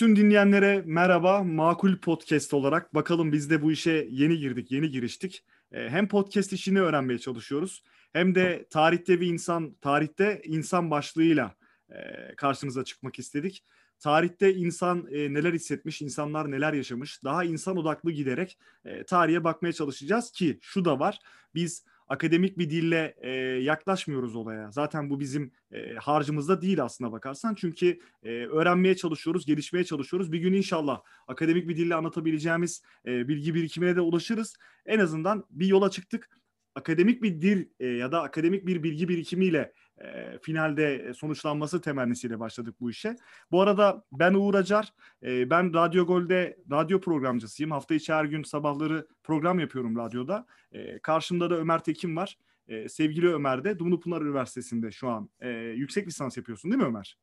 [0.00, 1.42] Bütün dinleyenlere merhaba.
[1.44, 5.44] Makul Podcast olarak bakalım biz de bu işe yeni girdik, yeni giriştik.
[5.72, 11.54] Ee, hem podcast işini öğrenmeye çalışıyoruz hem de tarihte bir insan, tarihte insan başlığıyla
[11.90, 11.96] e,
[12.36, 13.64] karşınıza çıkmak istedik.
[13.98, 19.72] Tarihte insan e, neler hissetmiş, insanlar neler yaşamış, daha insan odaklı giderek e, tarihe bakmaya
[19.72, 21.18] çalışacağız ki şu da var.
[21.54, 23.30] Biz akademik bir dille e,
[23.62, 24.70] yaklaşmıyoruz olaya.
[24.70, 27.54] Zaten bu bizim e, harcımızda değil aslına bakarsan.
[27.54, 30.32] Çünkü e, öğrenmeye çalışıyoruz, gelişmeye çalışıyoruz.
[30.32, 34.56] Bir gün inşallah akademik bir dille anlatabileceğimiz e, bilgi birikimine de ulaşırız.
[34.86, 36.30] En azından bir yola çıktık.
[36.74, 39.72] Akademik bir dil e, ya da akademik bir bilgi birikimiyle
[40.04, 43.16] e, finalde sonuçlanması temennisiyle başladık bu işe.
[43.50, 47.70] Bu arada ben Uğur Acar, e, ben Radyo Gol'de radyo programcısıyım.
[47.70, 50.46] Hafta içi her gün sabahları program yapıyorum radyoda.
[50.72, 52.38] E, karşımda da Ömer Tekin var.
[52.68, 57.18] E, sevgili Ömer de Dumlupınar Üniversitesi'nde şu an e, yüksek lisans yapıyorsun değil mi Ömer?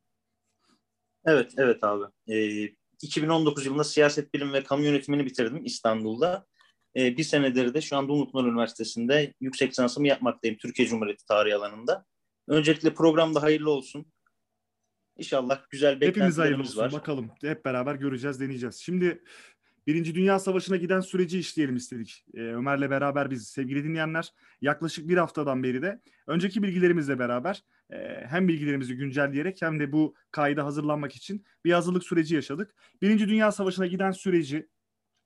[1.26, 2.06] Evet, evet abi.
[2.28, 2.68] E,
[3.02, 6.46] 2019 yılında siyaset bilim ve kamu yönetimini bitirdim İstanbul'da.
[6.96, 12.06] E, bir senedir de şu an Dumlupınar Üniversitesi'nde yüksek lisansımı yapmaktayım Türkiye Cumhuriyeti tarihi alanında.
[12.48, 14.06] Öncelikle programda hayırlı olsun.
[15.18, 16.82] İnşallah güzel beklentilerimiz hayırlı olsun.
[16.82, 16.92] var.
[16.92, 18.76] Bakalım hep beraber göreceğiz, deneyeceğiz.
[18.76, 19.24] Şimdi
[19.88, 22.26] Birinci Dünya Savaşı'na giden süreci işleyelim istedik.
[22.34, 28.26] Ee, Ömer'le beraber biz sevgili dinleyenler yaklaşık bir haftadan beri de önceki bilgilerimizle beraber e,
[28.26, 32.76] hem bilgilerimizi güncelleyerek hem de bu kayda hazırlanmak için bir hazırlık süreci yaşadık.
[33.02, 34.68] Birinci Dünya Savaşı'na giden süreci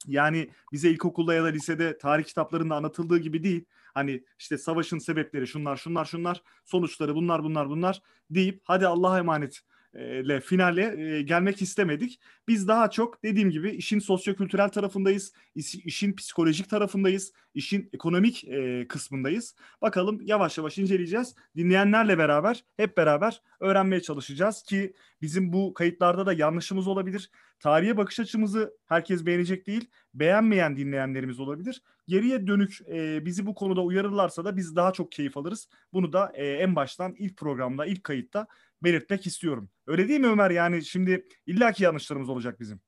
[0.08, 3.66] yani bize ilkokulda ya da lisede tarih kitaplarında anlatıldığı gibi değil.
[3.94, 9.62] Hani işte savaşın sebepleri şunlar şunlar şunlar sonuçları bunlar bunlar bunlar deyip hadi Allah'a emanet
[9.94, 12.20] ile finale e, gelmek istemedik.
[12.48, 19.56] Biz daha çok dediğim gibi işin sosyokültürel tarafındayız, işin psikolojik tarafındayız, işin ekonomik e, kısmındayız.
[19.82, 21.36] Bakalım yavaş yavaş inceleyeceğiz.
[21.56, 27.32] Dinleyenlerle beraber hep beraber öğrenmeye çalışacağız ki bizim bu kayıtlarda da yanlışımız olabilir.
[27.60, 31.82] Tarihe bakış açımızı herkes beğenecek değil, beğenmeyen dinleyenlerimiz olabilir.
[32.08, 35.70] Geriye dönük e, bizi bu konuda uyarırlarsa da biz daha çok keyif alırız.
[35.94, 38.48] Bunu da e, en baştan ilk programda, ilk kayıtta
[38.84, 39.70] belirtmek istiyorum.
[39.88, 40.52] Öyle değil mi Ömer?
[40.52, 42.82] Yani şimdi illaki yanlışlarımız olacak bizim.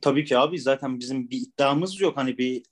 [0.00, 2.16] Tabii ki abi zaten bizim bir iddiamız yok.
[2.16, 2.62] Hani bir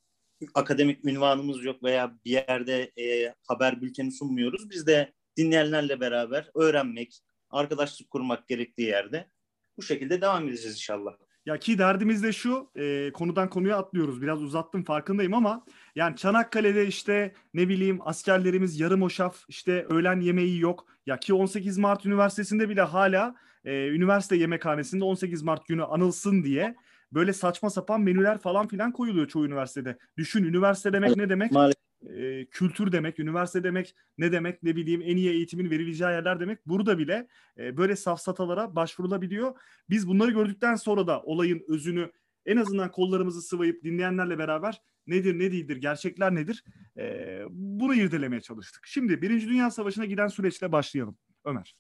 [0.55, 4.71] akademik ünvanımız yok veya bir yerde e, haber bülteni sunmuyoruz.
[4.71, 9.31] Biz de dinleyenlerle beraber öğrenmek, arkadaşlık kurmak gerektiği yerde
[9.77, 11.13] bu şekilde devam edeceğiz inşallah.
[11.47, 14.23] Ya ki derdimiz de şu, e, konudan konuya atlıyoruz.
[14.23, 20.61] Biraz uzattım farkındayım ama yani Çanakkale'de işte ne bileyim askerlerimiz yarım oşaf, işte öğlen yemeği
[20.61, 20.87] yok.
[21.07, 23.35] Ya ki 18 Mart Üniversitesi'nde bile hala
[23.65, 26.75] e, üniversite yemekhanesinde 18 Mart günü anılsın diye
[27.15, 29.99] böyle saçma sapan menüler falan filan koyuluyor çoğu üniversitede.
[30.17, 31.53] Düşün üniversite demek ne demek?
[31.53, 36.41] Maalesef e, kültür demek, üniversite demek ne demek, ne bileyim en iyi eğitimin verileceği yerler
[36.41, 36.67] demek.
[36.67, 39.59] Burada bile e, böyle safsatalara başvurulabiliyor.
[39.91, 42.11] Biz bunları gördükten sonra da olayın özünü
[42.47, 46.65] en azından kollarımızı sıvayıp dinleyenlerle beraber nedir ne değildir, gerçekler nedir
[46.99, 48.87] e, bunu irdelemeye çalıştık.
[48.87, 51.77] Şimdi Birinci Dünya Savaşı'na giden süreçle başlayalım Ömer.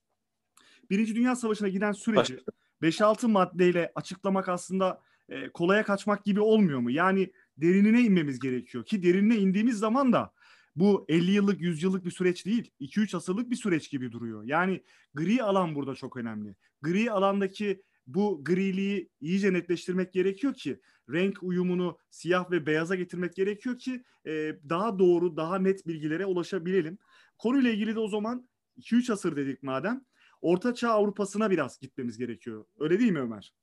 [0.90, 2.38] Birinci Dünya Savaşı'na giden süreci
[2.82, 6.90] 5-6 maddeyle açıklamak aslında e, kolaya kaçmak gibi olmuyor mu?
[6.90, 10.32] Yani derinine inmemiz gerekiyor ki derinine indiğimiz zaman da
[10.76, 14.44] bu 50 yıllık 100 yıllık bir süreç değil 2-3 asırlık bir süreç gibi duruyor.
[14.44, 14.82] Yani
[15.14, 16.56] gri alan burada çok önemli.
[16.82, 20.80] Gri alandaki bu griliği iyice netleştirmek gerekiyor ki
[21.10, 26.98] renk uyumunu siyah ve beyaza getirmek gerekiyor ki e, daha doğru daha net bilgilere ulaşabilelim.
[27.38, 30.04] Konuyla ilgili de o zaman 2-3 asır dedik madem
[30.40, 32.64] Orta Çağ Avrupa'sına biraz gitmemiz gerekiyor.
[32.78, 33.54] Öyle değil mi Ömer?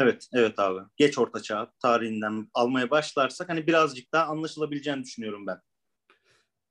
[0.00, 0.80] Evet, evet abi.
[0.96, 5.60] Geç orta çağ tarihinden almaya başlarsak hani birazcık daha anlaşılabileceğini düşünüyorum ben.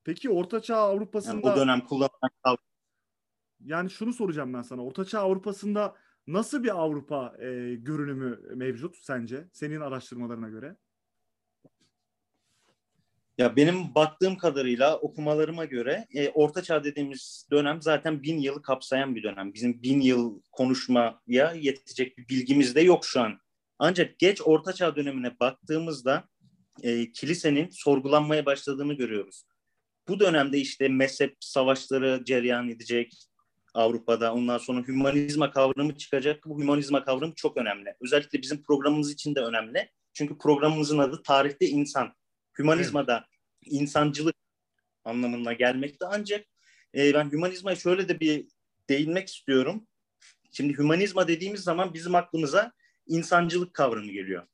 [0.04, 2.58] Peki orta çağ Avrupa'sında yani o dönem kullanılan
[3.60, 4.86] yani şunu soracağım ben sana.
[4.86, 5.96] Orta çağ Avrupa'sında
[6.28, 10.78] nasıl bir Avrupa e, görünümü mevcut sence senin araştırmalarına göre?
[13.40, 19.16] Ya benim baktığım kadarıyla okumalarıma göre e, Orta Çağ dediğimiz dönem zaten bin yılı kapsayan
[19.16, 19.54] bir dönem.
[19.54, 23.40] Bizim bin yıl konuşmaya yetecek bir bilgimiz de yok şu an.
[23.80, 26.24] Ancak geç Orta Çağ dönemine baktığımızda
[26.84, 29.44] e, kilisenin sorgulanmaya başladığını görüyoruz.
[30.08, 33.14] Bu dönemde işte mezhep savaşları cereyan edecek
[33.74, 34.34] Avrupa'da.
[34.34, 36.46] Ondan sonra hümanizma kavramı çıkacak.
[36.46, 37.96] Bu hümanizma kavramı çok önemli.
[38.02, 39.90] Özellikle bizim programımız için de önemli.
[40.14, 42.14] Çünkü programımızın adı Tarihte İnsan
[42.60, 43.28] Hümanizmada
[43.64, 43.74] evet.
[43.74, 44.36] insancılık
[45.06, 46.46] anlamına gelmekte ancak
[46.96, 48.48] e, ben hümanizmaya şöyle de bir
[48.90, 49.88] değinmek istiyorum.
[50.52, 52.72] Şimdi hümanizma dediğimiz zaman bizim aklımıza
[53.08, 54.48] insancılık kavramı geliyor.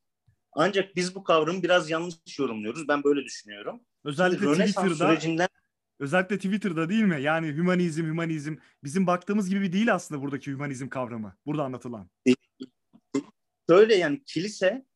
[0.52, 2.88] Ancak biz bu kavramı biraz yanlış yorumluyoruz.
[2.88, 3.80] Ben böyle düşünüyorum.
[4.04, 5.48] Özellikle Rönesans Twitter'da sürecinden
[5.98, 7.22] Özellikle Twitter'da değil mi?
[7.22, 11.36] Yani hümanizm, hümanizm bizim baktığımız gibi değil aslında buradaki hümanizm kavramı.
[11.46, 12.10] Burada anlatılan.
[13.70, 14.86] Şöyle yani kilise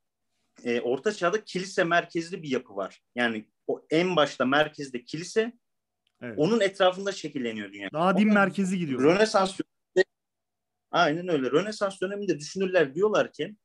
[0.65, 3.03] e, Orta Çağ'da kilise merkezli bir yapı var.
[3.15, 5.53] Yani o en başta merkezde kilise
[6.23, 6.35] evet.
[6.39, 7.89] onun etrafında şekilleniyor dünya.
[7.93, 9.03] Daha din merkezi gidiyor.
[9.03, 10.05] Rönesans döneminde
[10.91, 11.51] aynen öyle.
[11.51, 13.57] Rönesans döneminde düşünürler diyorlar ki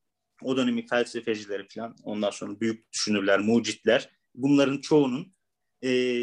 [0.42, 5.36] o dönemin felsefecileri falan ondan sonra büyük düşünürler, mucitler bunların çoğunun
[5.84, 6.22] e,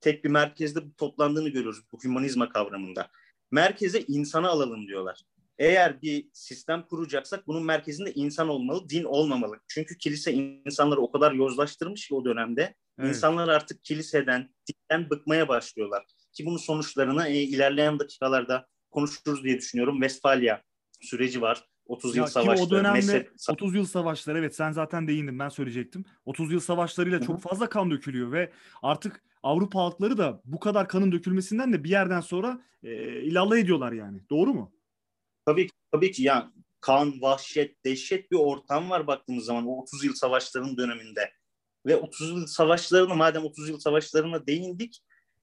[0.00, 3.10] tek bir merkezde toplandığını görüyoruz bu hümanizma kavramında.
[3.50, 5.22] Merkeze insanı alalım diyorlar.
[5.58, 9.56] Eğer bir sistem kuracaksak bunun merkezinde insan olmalı, din olmamalı.
[9.68, 12.74] Çünkü kilise insanları o kadar yozlaştırmış ki o dönemde.
[12.98, 13.08] Evet.
[13.08, 16.04] İnsanlar artık kiliseden, dinden bıkmaya başlıyorlar.
[16.32, 19.94] Ki bunun sonuçlarını e, ilerleyen dakikalarda konuşuruz diye düşünüyorum.
[19.94, 20.60] Westfalia
[21.00, 21.64] süreci var.
[21.86, 22.66] 30 yıl savaşları.
[22.66, 23.30] O dönemde mezhep...
[23.50, 26.04] 30 yıl savaşları evet sen zaten değindin ben söyleyecektim.
[26.24, 27.26] 30 yıl savaşlarıyla Hı-hı.
[27.26, 28.52] çok fazla kan dökülüyor ve
[28.82, 33.92] artık Avrupa halkları da bu kadar kanın dökülmesinden de bir yerden sonra e, ilallah ediyorlar
[33.92, 34.20] yani.
[34.30, 34.72] Doğru mu?
[35.46, 40.04] Tabii ki, tabii ki ya kan, vahşet, dehşet bir ortam var baktığımız zaman o 30
[40.04, 41.32] yıl savaşlarının döneminde.
[41.86, 45.00] Ve 30 yıl savaşlarına madem 30 yıl savaşlarına değindik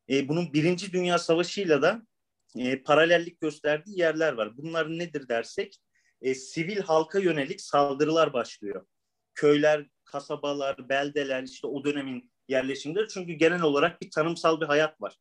[0.10, 2.02] e, bunun Birinci Dünya Savaşı'yla da
[2.58, 4.58] e, paralellik gösterdiği yerler var.
[4.58, 5.78] Bunlar nedir dersek
[6.22, 8.86] e, sivil halka yönelik saldırılar başlıyor.
[9.36, 13.08] Köyler, kasabalar, beldeler işte o dönemin yerleşimleri.
[13.08, 15.16] Çünkü genel olarak bir tanımsal bir hayat var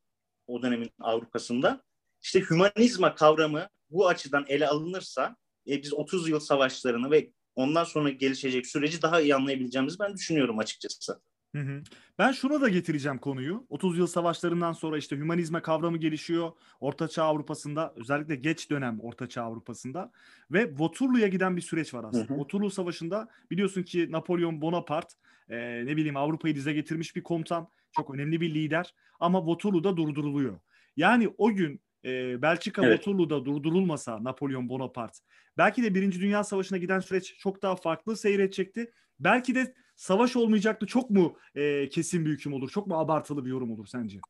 [0.46, 1.82] o dönemin Avrupa'sında.
[2.22, 5.36] İşte hümanizma kavramı bu açıdan ele alınırsa
[5.68, 10.58] e, biz 30 yıl savaşlarını ve ondan sonra gelişecek süreci daha iyi anlayabileceğimizi ben düşünüyorum
[10.58, 11.20] açıkçası.
[11.54, 11.82] Hı hı.
[12.18, 13.66] Ben şuna da getireceğim konuyu.
[13.68, 16.52] 30 yıl savaşlarından sonra işte hümanizme kavramı gelişiyor.
[16.80, 20.12] Orta Çağ Avrupa'sında özellikle geç dönem Orta Çağ Avrupa'sında
[20.50, 22.24] ve Waterloo'ya giden bir süreç var aslında.
[22.24, 22.38] Hı hı.
[22.38, 25.14] Waterloo Savaşı'nda biliyorsun ki Napolyon Bonaparte
[25.48, 27.68] e, ne bileyim Avrupa'yı dize getirmiş bir komutan.
[27.92, 30.60] Çok önemli bir lider ama Waterloo'da durduruluyor.
[30.96, 32.96] Yani o gün e, Belçika evet.
[32.96, 35.18] Waterloo'da durdurulmasa Napolyon Bonaparte
[35.58, 38.92] belki de Birinci Dünya Savaşı'na giden süreç çok daha farklı seyredecekti.
[39.20, 40.86] Belki de savaş olmayacaktı.
[40.86, 42.70] Çok mu e, kesin bir hüküm olur?
[42.70, 44.20] Çok mu abartılı bir yorum olur sence?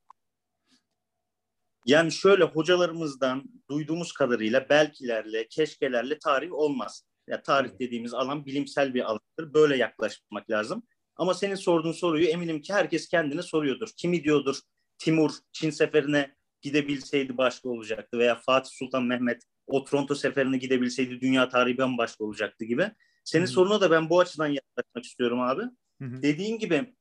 [1.86, 7.04] Yani şöyle hocalarımızdan duyduğumuz kadarıyla belkilerle, keşkelerle tarih olmaz.
[7.26, 9.54] Ya tarih dediğimiz alan bilimsel bir alandır.
[9.54, 10.82] Böyle yaklaşmak lazım.
[11.16, 13.88] Ama senin sorduğun soruyu eminim ki herkes kendine soruyordur.
[13.96, 14.60] Kimi diyordur
[14.98, 21.48] Timur Çin seferine gidebilseydi başka olacaktı veya Fatih Sultan Mehmet o Toronto seferine gidebilseydi dünya
[21.48, 22.90] tarihi bambaşka olacaktı gibi.
[23.24, 23.52] Senin Hı-hı.
[23.52, 25.62] soruna da ben bu açıdan yaklaşmak istiyorum abi.
[26.02, 26.22] Hı-hı.
[26.22, 26.94] Dediğin gibi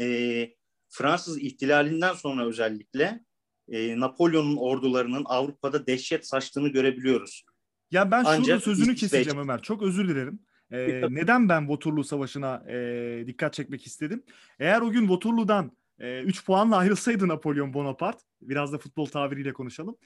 [0.00, 0.06] e,
[0.88, 3.24] Fransız ihtilalinden sonra özellikle
[3.68, 7.44] e, Napolyon'un ordularının Avrupa'da dehşet saçtığını görebiliyoruz.
[7.90, 9.62] Ya ben Ancak şurada sözünü keseceğim Ömer.
[9.62, 10.40] Çok özür dilerim.
[10.72, 14.24] Ee, neden ben Waterloo Savaşı'na e, dikkat çekmek istedim?
[14.58, 19.96] Eğer o gün Waterloo'dan 3 e, puanla ayrılsaydı Napolyon Bonaparte, biraz da futbol tabiriyle konuşalım.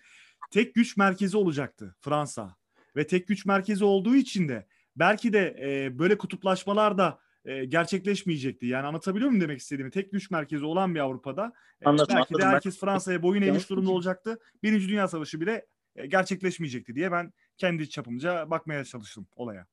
[0.51, 2.57] Tek güç merkezi olacaktı Fransa.
[2.97, 4.67] Ve tek güç merkezi olduğu için de
[4.97, 8.67] belki de e, böyle kutuplaşmalar da e, gerçekleşmeyecekti.
[8.67, 9.91] Yani anlatabiliyor muyum demek istediğimi?
[9.91, 12.41] Tek güç merkezi olan bir Avrupa'da e, anladım, belki anladım.
[12.41, 14.39] de herkes Fransa'ya boyun eğmiş durumda olacaktı.
[14.63, 15.67] Birinci Dünya Savaşı bile
[15.97, 19.67] e, gerçekleşmeyecekti diye ben kendi çapımca bakmaya çalıştım olaya.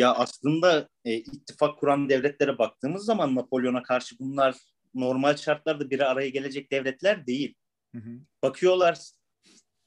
[0.00, 4.56] Ya aslında e, ittifak kuran devletlere baktığımız zaman Napolyon'a karşı bunlar
[4.94, 7.54] normal şartlarda bir araya gelecek devletler değil.
[7.94, 8.10] Hı hı.
[8.42, 8.98] Bakıyorlar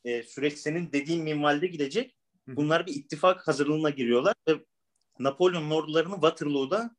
[0.06, 2.18] e, süreç senin dediğin minvalde gidecek.
[2.48, 4.66] Bunlar bir ittifak hazırlığına giriyorlar ve
[5.20, 6.96] Napolyon ordularını Waterloo'da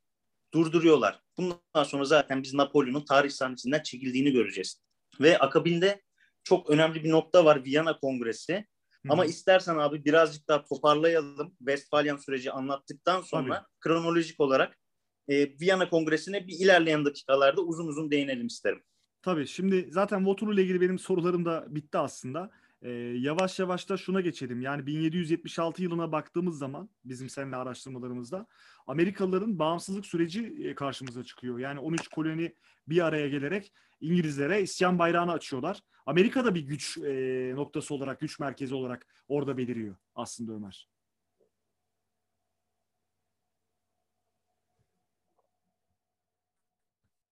[0.53, 1.21] durduruyorlar.
[1.37, 4.81] Bundan sonra zaten biz Napolyon'un tarih sahnesinden çekildiğini göreceğiz.
[5.19, 6.01] Ve akabinde
[6.43, 8.65] çok önemli bir nokta var Viyana Kongresi.
[9.05, 9.13] Hı.
[9.13, 11.55] Ama istersen abi birazcık daha toparlayalım.
[11.57, 13.65] Westfalyan süreci anlattıktan sonra Tabii.
[13.79, 14.79] kronolojik olarak
[15.27, 18.83] e, Viyana Kongresi'ne bir ilerleyen dakikalarda uzun uzun değinelim isterim.
[19.21, 22.51] Tabii şimdi zaten Waterloo ile ilgili benim sorularım da bitti aslında.
[22.85, 24.61] Ee, yavaş yavaş da şuna geçelim.
[24.61, 28.47] Yani 1776 yılına baktığımız zaman bizim seninle araştırmalarımızda
[28.87, 31.59] Amerikalıların bağımsızlık süreci e, karşımıza çıkıyor.
[31.59, 32.55] Yani 13 koloni
[32.87, 35.81] bir araya gelerek İngilizlere isyan bayrağını açıyorlar.
[36.05, 40.89] Amerika da bir güç e, noktası olarak, güç merkezi olarak orada beliriyor aslında Ömer.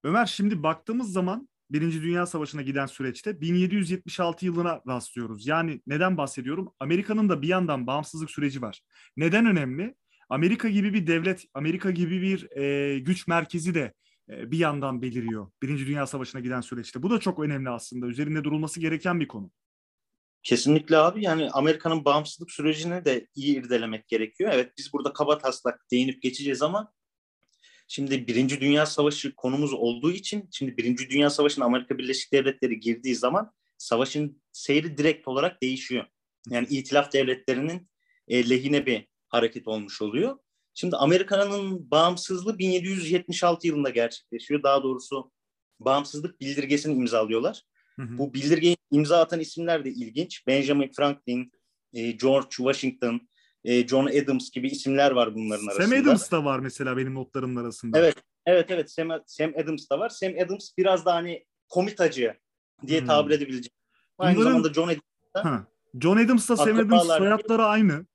[0.03, 5.47] Ömer şimdi baktığımız zaman Birinci Dünya Savaşı'na giden süreçte 1776 yılına rastlıyoruz.
[5.47, 6.73] Yani neden bahsediyorum?
[6.79, 8.81] Amerika'nın da bir yandan bağımsızlık süreci var.
[9.17, 9.95] Neden önemli?
[10.29, 13.93] Amerika gibi bir devlet, Amerika gibi bir e, güç merkezi de
[14.29, 15.51] e, bir yandan beliriyor.
[15.61, 17.03] Birinci Dünya Savaşı'na giden süreçte.
[17.03, 18.07] Bu da çok önemli aslında.
[18.07, 19.51] Üzerinde durulması gereken bir konu.
[20.43, 24.51] Kesinlikle abi yani Amerika'nın bağımsızlık sürecini de iyi irdelemek gerekiyor.
[24.53, 26.93] Evet biz burada kaba taslak değinip geçeceğiz ama
[27.87, 33.15] Şimdi Birinci Dünya Savaşı konumuz olduğu için şimdi Birinci Dünya Savaşı'na Amerika Birleşik Devletleri girdiği
[33.15, 36.05] zaman savaşın seyri direkt olarak değişiyor.
[36.49, 37.89] Yani itilaf devletlerinin
[38.27, 40.37] e, lehine bir hareket olmuş oluyor.
[40.73, 44.63] Şimdi Amerika'nın bağımsızlığı 1776 yılında gerçekleşiyor.
[44.63, 45.31] Daha doğrusu
[45.79, 47.61] bağımsızlık bildirgesini imzalıyorlar.
[47.95, 48.17] Hı hı.
[48.17, 50.47] Bu bildirgeyi imza atan isimler de ilginç.
[50.47, 51.51] Benjamin Franklin,
[51.93, 53.29] e, George Washington,
[53.63, 55.87] e, John Adams gibi isimler var bunların arasında.
[55.87, 57.99] Sam Adams da var mesela benim notlarımın arasında.
[57.99, 58.15] Evet,
[58.45, 58.91] evet, evet.
[58.91, 60.09] Sam, Sam Adams da var.
[60.09, 62.37] Sam Adams biraz da hani komitacı
[62.87, 63.07] diye hmm.
[63.07, 63.75] tabir edebileceğim.
[64.17, 64.51] Aynı Bunların...
[64.51, 65.01] zamanda John Adams
[65.35, 65.67] da.
[66.01, 68.05] John Adams'la Sam Adams soyadları aynı.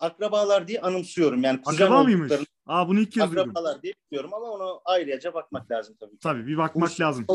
[0.00, 1.42] Akrabalar diye anımsıyorum.
[1.42, 2.32] Yani Akraba mıymış?
[2.66, 6.18] Aa bunu ilk kez Akrabalar diye biliyorum ama onu ayrıca bakmak lazım tabii.
[6.18, 7.26] Tabii bir bakmak Bu, lazım.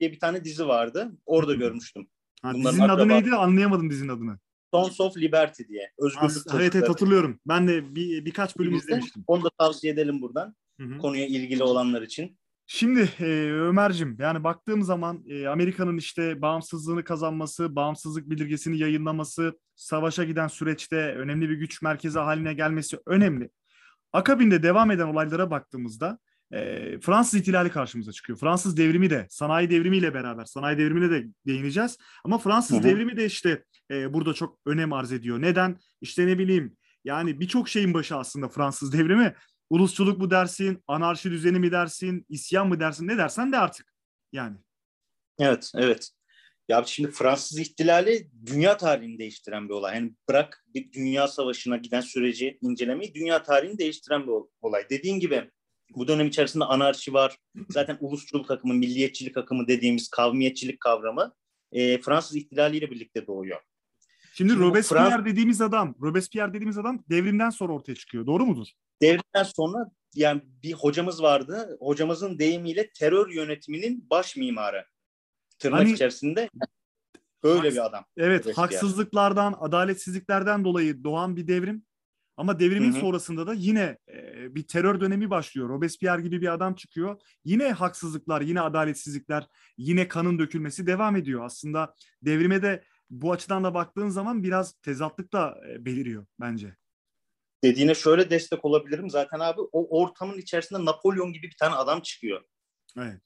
[0.00, 1.12] Diye bir tane dizi vardı.
[1.26, 2.06] Orada görmüştüm.
[2.42, 2.92] Ha, dizinin akraba...
[2.92, 3.30] adı neydi?
[3.30, 4.38] Anlayamadım dizinin adını.
[4.74, 5.90] Sons of Liberty diye.
[5.98, 7.40] Özgürlük As- Evet evet hatırlıyorum.
[7.46, 9.24] Ben de bir, birkaç bölüm izlemiştim.
[9.26, 10.54] Onu da tavsiye edelim buradan.
[10.80, 10.98] Hı-hı.
[10.98, 12.38] Konuya ilgili olanlar için.
[12.66, 20.24] Şimdi e, Ömer'cim yani baktığım zaman e, Amerika'nın işte bağımsızlığını kazanması, bağımsızlık bildirgesini yayınlaması, savaşa
[20.24, 23.50] giden süreçte önemli bir güç merkezi haline gelmesi önemli.
[24.12, 26.18] Akabinde devam eden olaylara baktığımızda
[26.52, 28.38] e, Fransız ihtilali karşımıza çıkıyor.
[28.38, 31.98] Fransız devrimi de sanayi devrimiyle beraber sanayi devrimine de değineceğiz.
[32.24, 32.82] Ama Fransız Hı-hı.
[32.82, 35.42] devrimi de işte e, burada çok önem arz ediyor.
[35.42, 35.78] Neden?
[36.00, 39.34] İşte ne bileyim yani birçok şeyin başı aslında Fransız devrimi.
[39.70, 43.94] Ulusçuluk mu dersin, anarşi düzeni mi dersin, isyan mı dersin ne dersen de artık
[44.32, 44.56] yani.
[45.38, 46.10] Evet, evet.
[46.68, 49.94] Ya şimdi Fransız ihtilali dünya tarihini değiştiren bir olay.
[49.94, 54.86] Yani bırak bir dünya savaşına giden süreci incelemeyi dünya tarihini değiştiren bir olay.
[54.90, 55.50] Dediğin gibi
[55.90, 57.38] bu dönem içerisinde anarşi var.
[57.70, 61.34] Zaten ulusçuluk akımı, milliyetçilik akımı dediğimiz kavmiyetçilik kavramı
[61.72, 63.60] e, Fransız ihtilaliyle birlikte doğuyor.
[64.34, 65.24] Şimdi, Şimdi Robespierre Frans...
[65.24, 68.26] dediğimiz adam, Robespierre dediğimiz adam devrimden sonra ortaya çıkıyor.
[68.26, 68.66] Doğru mudur?
[69.02, 71.76] Devrimden sonra yani bir hocamız vardı.
[71.80, 74.84] Hocamızın deyimiyle terör yönetiminin baş mimarı.
[75.58, 76.48] Tırnak hani, içerisinde
[77.42, 78.04] böyle bir adam.
[78.16, 78.56] Evet, Robespierre.
[78.56, 81.82] haksızlıklardan, adaletsizliklerden dolayı doğan bir devrim.
[82.36, 83.00] Ama devrimin hı hı.
[83.00, 85.68] sonrasında da yine e, bir terör dönemi başlıyor.
[85.68, 87.20] Robespierre gibi bir adam çıkıyor.
[87.44, 91.44] Yine haksızlıklar, yine adaletsizlikler, yine kanın dökülmesi devam ediyor.
[91.44, 96.76] Aslında devrime de bu açıdan da baktığın zaman biraz tezatlık da e, beliriyor bence.
[97.64, 99.10] Dediğine şöyle destek olabilirim.
[99.10, 102.42] Zaten abi o ortamın içerisinde Napolyon gibi bir tane adam çıkıyor.
[102.98, 103.22] Evet.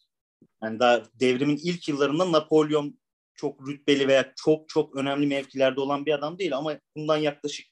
[0.62, 2.99] Yani daha devrimin ilk yıllarında Napolyon
[3.35, 7.67] çok rütbeli veya çok çok önemli mevkilerde olan bir adam değil ama bundan yaklaşık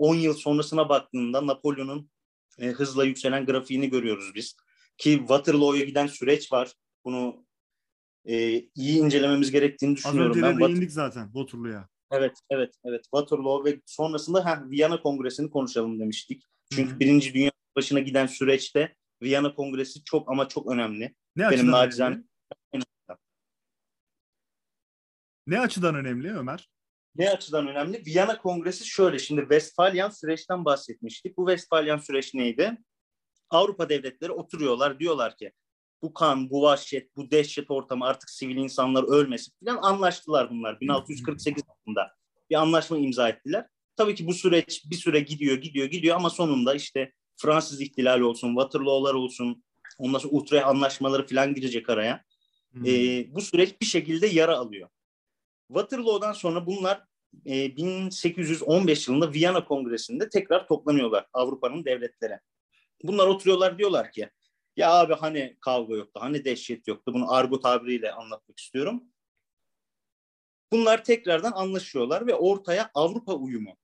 [0.00, 2.10] 10 yıl sonrasına baktığında Napolyon'un
[2.58, 4.56] e, hızla yükselen grafiğini görüyoruz biz.
[4.98, 6.72] Ki Waterloo'ya giden süreç var.
[7.04, 7.46] Bunu
[8.24, 8.34] e,
[8.74, 10.30] iyi incelememiz gerektiğini düşünüyorum.
[10.30, 10.68] Az önce de ben.
[10.68, 11.88] değindik zaten Waterloo'ya.
[12.10, 13.02] Evet, evet, evet.
[13.02, 16.42] Waterloo ve sonrasında ha, Viyana Kongresi'ni konuşalım demiştik.
[16.72, 17.00] Çünkü Hı-hı.
[17.00, 21.14] Birinci Dünya Savaşı'na giden süreçte Viyana Kongresi çok ama çok önemli.
[21.36, 22.22] Ne Benim nacizane...
[25.46, 26.70] Ne açıdan önemli Ömer?
[27.16, 28.02] Ne açıdan önemli?
[28.06, 29.18] Viyana Kongresi şöyle.
[29.18, 31.36] Şimdi Westfalyan süreçten bahsetmiştik.
[31.36, 32.78] Bu Westfalyan süreç neydi?
[33.50, 35.52] Avrupa devletleri oturuyorlar diyorlar ki
[36.02, 41.64] bu kan, bu vahşet, bu dehşet ortamı artık sivil insanlar ölmesin falan anlaştılar bunlar 1648
[41.86, 42.10] yılında.
[42.50, 43.66] Bir anlaşma imza ettiler.
[43.96, 48.48] Tabii ki bu süreç bir süre gidiyor, gidiyor, gidiyor ama sonunda işte Fransız ihtilali olsun,
[48.48, 49.64] Waterloo'lar olsun,
[49.98, 52.24] ondan sonra Utrecht anlaşmaları falan girecek araya.
[52.72, 52.86] Hmm.
[52.86, 54.88] E, bu süreç bir şekilde yara alıyor.
[55.70, 57.04] Waterloo'dan sonra bunlar
[57.46, 62.38] e, 1815 yılında Viyana Kongresi'nde tekrar toplanıyorlar Avrupa'nın devletleri.
[63.04, 64.30] Bunlar oturuyorlar diyorlar ki
[64.76, 67.14] ya abi hani kavga yoktu, hani dehşet yoktu.
[67.14, 69.02] Bunu argo tabiriyle anlatmak istiyorum.
[70.72, 73.76] Bunlar tekrardan anlaşıyorlar ve ortaya Avrupa uyumu,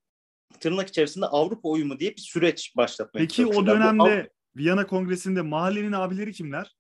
[0.61, 5.93] tırnak içerisinde Avrupa uyumu diye bir süreç başlatmaya Peki o dönemde Bu, Viyana Kongresi'nde mahallenin
[5.93, 6.77] abileri kimler?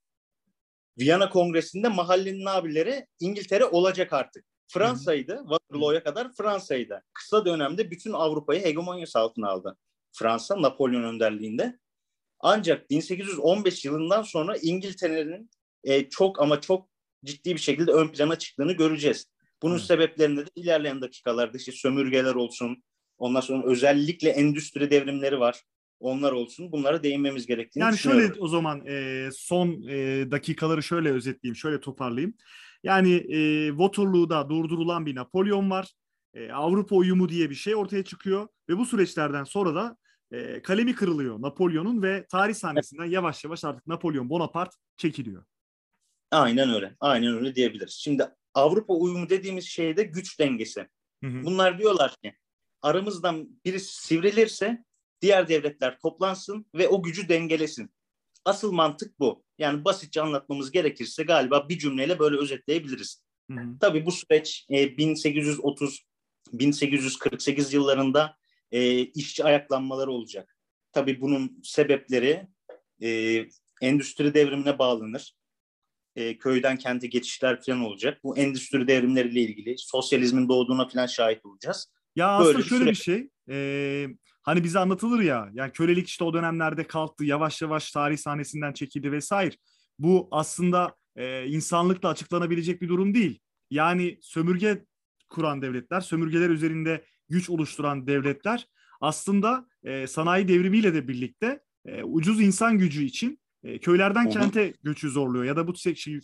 [0.99, 4.45] Viyana Kongresi'nde mahallenin abileri İngiltere olacak artık.
[4.69, 5.39] Fransa'ydı.
[5.49, 7.03] Waterloo'ya kadar Fransa'ydı.
[7.13, 9.77] Kısa dönemde bütün Avrupa'yı hegemonyası altına aldı.
[10.13, 11.79] Fransa Napolyon önderliğinde.
[12.41, 15.51] Ancak 1815 yılından sonra İngiltere'nin
[15.85, 16.89] e, çok ama çok
[17.25, 19.27] ciddi bir şekilde ön plana çıktığını göreceğiz.
[19.63, 19.85] Bunun evet.
[19.85, 22.83] sebeplerinde de ilerleyen dakikalarda işte sömürgeler olsun,
[23.19, 25.63] ondan sonra özellikle endüstri devrimleri var.
[26.01, 26.73] Onlar olsun.
[26.73, 28.23] Bunlara değinmemiz gerektiğini yani düşünüyorum.
[28.23, 32.35] Yani şöyle o zaman e, son e, dakikaları şöyle özetleyeyim, şöyle toparlayayım.
[32.87, 35.93] Yani e, Waterloo'da durdurulan bir Napolyon var.
[36.35, 39.97] E, Avrupa uyumu diye bir şey ortaya çıkıyor ve bu süreçlerden sonra da
[40.31, 45.45] e, kalemi kırılıyor Napolyon'un ve tarih sahnesinden yavaş yavaş artık Napolyon Bonaparte çekiliyor.
[46.31, 46.97] Aynen öyle.
[47.01, 47.93] Aynen öyle diyebiliriz.
[47.93, 48.25] Şimdi
[48.55, 50.89] Avrupa uyumu dediğimiz şeyde güç dengesi.
[51.25, 51.45] Hı hı.
[51.45, 52.35] Bunlar diyorlar ki
[52.83, 54.85] aramızdan birisi sivrilirse
[55.21, 57.91] diğer devletler toplansın ve o gücü dengelesin.
[58.45, 59.46] Asıl mantık bu.
[59.59, 63.23] Yani basitçe anlatmamız gerekirse galiba bir cümleyle böyle özetleyebiliriz.
[63.51, 63.79] Hı hı.
[63.81, 66.07] Tabii bu süreç e, 1830
[66.53, 68.37] 1848 yıllarında
[68.73, 70.57] e, işçi ayaklanmaları olacak.
[70.93, 72.47] Tabii bunun sebepleri
[73.03, 73.43] e,
[73.83, 75.35] endüstri devrimine bağlanır.
[76.17, 78.21] E, köyden kente geçişler falan olacak.
[78.25, 81.93] Bu endüstri devrimleriyle ilgili sosyalizmin doğduğuna falan şahit olacağız.
[82.17, 83.29] Ya aslında Böyle şöyle bir, bir şey.
[83.51, 84.09] E,
[84.47, 85.51] hani bize anlatılır ya.
[85.53, 87.25] Yani kölelik işte o dönemlerde kalktı.
[87.25, 89.57] Yavaş yavaş tarih sahnesinden çekildi vesaire.
[89.99, 93.41] Bu aslında e, insanlıkla açıklanabilecek bir durum değil.
[93.71, 94.85] Yani sömürge
[95.29, 98.67] kuran devletler, sömürgeler üzerinde güç oluşturan devletler
[99.01, 104.33] aslında e, sanayi devrimiyle de birlikte e, ucuz insan gücü için e, köylerden Hı-hı.
[104.33, 105.73] kente göçü zorluyor ya da bu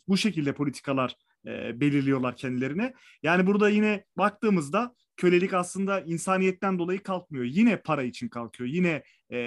[0.08, 2.94] bu şekilde politikalar e, belirliyorlar kendilerine.
[3.22, 7.44] Yani burada yine baktığımızda kölelik aslında insaniyetten dolayı kalkmıyor.
[7.44, 8.70] Yine para için kalkıyor.
[8.70, 9.38] Yine e,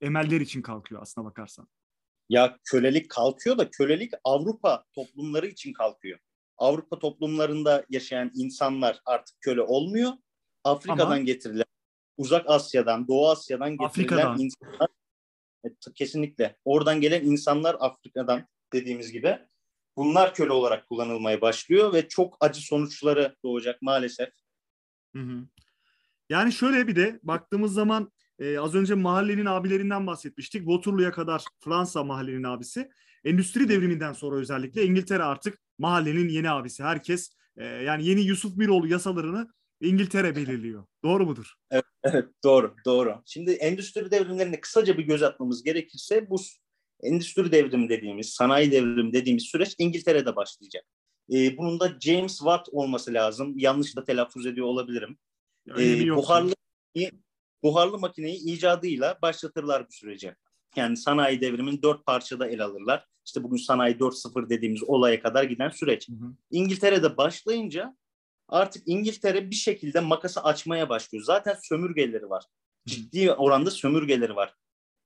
[0.00, 1.68] emeller için kalkıyor aslına bakarsan.
[2.28, 6.18] Ya kölelik kalkıyor da kölelik Avrupa toplumları için kalkıyor.
[6.56, 10.12] Avrupa toplumlarında yaşayan insanlar artık köle olmuyor.
[10.64, 11.18] Afrika'dan Ama...
[11.18, 11.64] getirilen,
[12.16, 14.38] Uzak Asya'dan, Doğu Asya'dan getirilen Afrika'dan.
[14.38, 14.88] insanlar
[15.64, 19.38] evet, kesinlikle oradan gelen insanlar Afrika'dan dediğimiz gibi
[19.98, 24.28] bunlar köle olarak kullanılmaya başlıyor ve çok acı sonuçları doğacak maalesef.
[25.16, 25.46] Hı hı.
[26.30, 30.60] Yani şöyle bir de baktığımız zaman e, az önce mahallenin abilerinden bahsetmiştik.
[30.64, 32.90] Waterloo'ya kadar Fransa mahallenin abisi.
[33.24, 36.82] Endüstri devriminden sonra özellikle İngiltere artık mahallenin yeni abisi.
[36.84, 39.48] Herkes e, yani yeni Yusuf Miroğlu yasalarını
[39.80, 40.86] İngiltere belirliyor.
[41.04, 41.54] Doğru mudur?
[41.70, 43.22] Evet, evet doğru doğru.
[43.26, 46.38] Şimdi endüstri devrimlerine kısaca bir göz atmamız gerekirse bu
[47.02, 50.84] endüstri devrimi dediğimiz, sanayi devrimi dediğimiz süreç İngiltere'de başlayacak.
[51.32, 53.54] Ee, bunun da James Watt olması lazım.
[53.58, 55.18] Yanlış da telaffuz ediyor olabilirim.
[55.78, 56.54] Ee, buharlı
[57.62, 60.36] buharlı makineyi icadıyla başlatırlar bu sürece.
[60.76, 63.06] Yani sanayi devrimin dört parçada ele alırlar.
[63.26, 66.08] İşte bugün sanayi 4.0 dediğimiz olaya kadar giden süreç.
[66.08, 66.32] Hı hı.
[66.50, 67.96] İngiltere'de başlayınca
[68.48, 71.24] artık İngiltere bir şekilde makası açmaya başlıyor.
[71.24, 72.44] Zaten sömürgeleri var.
[72.86, 74.54] Ciddi oranda sömürgeleri var.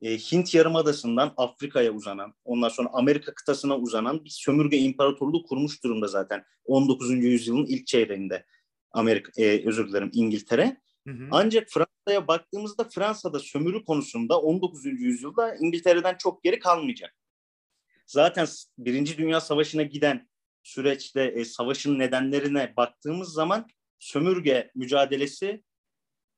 [0.03, 6.07] E, Hint Yarımadası'ndan Afrika'ya uzanan, ondan sonra Amerika kıtasına uzanan bir sömürge imparatorluğu kurmuş durumda
[6.07, 7.11] zaten 19.
[7.11, 8.47] yüzyılın ilk çeyreğinde
[8.91, 10.81] Amerika, e, özür dilerim İngiltere.
[11.07, 11.29] Hı hı.
[11.31, 14.85] Ancak Fransa'ya baktığımızda Fransa'da sömürü konusunda 19.
[14.85, 17.17] yüzyılda İngiltere'den çok geri kalmayacak.
[18.07, 18.47] Zaten
[18.79, 20.29] Birinci Dünya Savaşı'na giden
[20.63, 23.67] süreçte e, savaşın nedenlerine baktığımız zaman
[23.99, 25.63] sömürge mücadelesi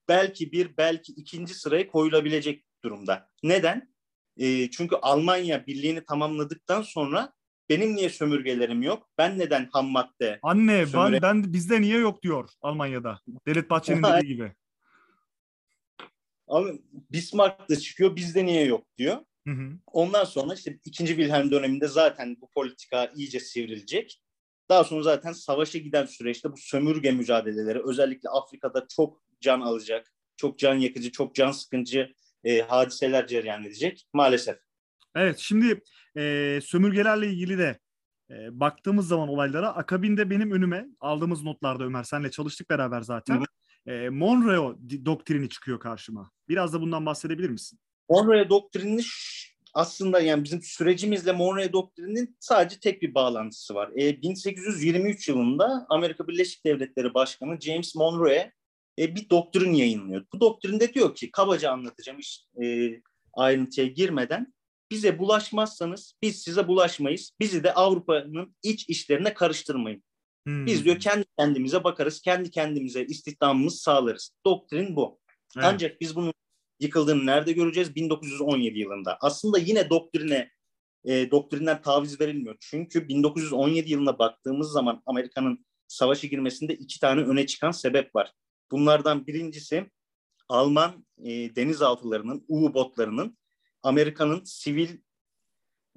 [0.08, 3.28] belki bir belki ikinci sıraya koyulabilecek durumda.
[3.42, 3.94] Neden?
[4.36, 7.32] E, çünkü Almanya birliğini tamamladıktan sonra
[7.68, 9.08] benim niye sömürgelerim yok?
[9.18, 10.38] Ben neden ham madde?
[10.42, 11.22] Anne sömüre...
[11.22, 13.20] ben, ben bizde niye yok diyor Almanya'da.
[13.46, 14.52] Devlet Bahçeli'nin dediği gibi.
[16.48, 19.16] Ama Bismarck da çıkıyor bizde niye yok diyor.
[19.48, 19.72] Hı hı.
[19.86, 24.20] Ondan sonra işte ikinci Wilhelm döneminde zaten bu politika iyice sivrilecek.
[24.68, 30.58] Daha sonra zaten savaşa giden süreçte bu sömürge mücadeleleri özellikle Afrika'da çok can alacak, çok
[30.58, 34.56] can yakıcı, çok can sıkıcı e, hadiseler cereyan edecek maalesef.
[35.14, 35.82] Evet şimdi
[36.16, 37.78] e, sömürgelerle ilgili de
[38.30, 43.40] e, baktığımız zaman olaylara akabinde benim önüme aldığımız notlarda Ömer senle çalıştık beraber zaten.
[43.40, 43.44] Hı.
[43.92, 46.30] E, Monroe doktrini çıkıyor karşıma.
[46.48, 47.78] Biraz da bundan bahsedebilir misin?
[48.08, 49.02] Monroe doktrini
[49.74, 53.90] aslında yani bizim sürecimizle Monroe doktrinin sadece tek bir bağlantısı var.
[53.96, 58.52] E, 1823 yılında Amerika Birleşik Devletleri Başkanı James Monroe
[58.98, 60.24] e, bir doktrin yayınlıyor.
[60.32, 62.90] Bu doktrinde diyor ki kabaca anlatacağım iş e,
[63.32, 64.54] ayrıntıya girmeden
[64.90, 67.30] bize bulaşmazsanız biz size bulaşmayız.
[67.40, 70.02] Bizi de Avrupa'nın iç işlerine karıştırmayın.
[70.46, 70.66] Hmm.
[70.66, 74.30] Biz diyor kendi kendimize bakarız, kendi kendimize istihdamımızı sağlarız.
[74.46, 75.20] Doktrin bu.
[75.56, 75.66] Evet.
[75.68, 76.34] Ancak biz bunun
[76.80, 77.94] yıkıldığını nerede göreceğiz?
[77.94, 79.18] 1917 yılında.
[79.20, 80.50] Aslında yine doktrine
[81.04, 82.56] e, doktrinden taviz verilmiyor.
[82.60, 88.32] Çünkü 1917 yılına baktığımız zaman Amerika'nın savaşa girmesinde iki tane öne çıkan sebep var.
[88.70, 89.90] Bunlardan birincisi
[90.48, 93.38] Alman e, denizaltılarının, U-botlarının
[93.82, 94.88] Amerika'nın sivil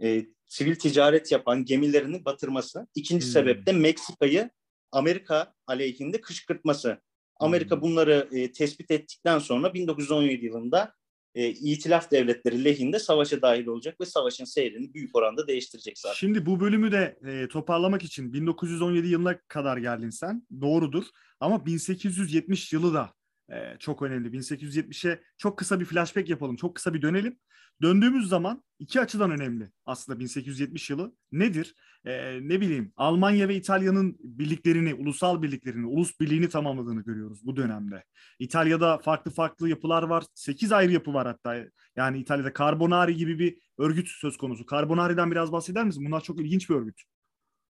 [0.03, 2.87] e, sivil ticaret yapan gemilerini batırması.
[2.95, 3.31] İkinci hmm.
[3.31, 4.49] sebep de Meksika'yı
[4.91, 7.01] Amerika aleyhinde kışkırtması.
[7.39, 7.81] Amerika hmm.
[7.81, 10.93] bunları e, tespit ettikten sonra 1917 yılında
[11.37, 16.15] e, İtilaf devletleri lehinde savaşa dahil olacak ve savaşın seyrini büyük oranda değiştirecek zaten.
[16.15, 20.47] Şimdi bu bölümü de e, toparlamak için 1917 yılına kadar geldin sen.
[20.61, 21.03] Doğrudur.
[21.39, 23.13] Ama 1870 yılı da
[23.51, 24.27] e, çok önemli.
[24.27, 26.55] 1870'e çok kısa bir flashback yapalım.
[26.55, 27.39] Çok kısa bir dönelim.
[27.81, 31.15] Döndüğümüz zaman iki açıdan önemli aslında 1870 yılı.
[31.31, 31.75] Nedir?
[32.07, 38.03] E, ne bileyim Almanya ve İtalya'nın birliklerini, ulusal birliklerini, ulus birliğini tamamladığını görüyoruz bu dönemde.
[38.39, 40.23] İtalya'da farklı farklı yapılar var.
[40.33, 41.65] 8 ayrı yapı var hatta.
[41.95, 44.65] Yani İtalya'da Carbonari gibi bir örgüt söz konusu.
[44.71, 46.05] Carbonari'den biraz bahseder misin?
[46.05, 47.01] Bunlar çok ilginç bir örgüt.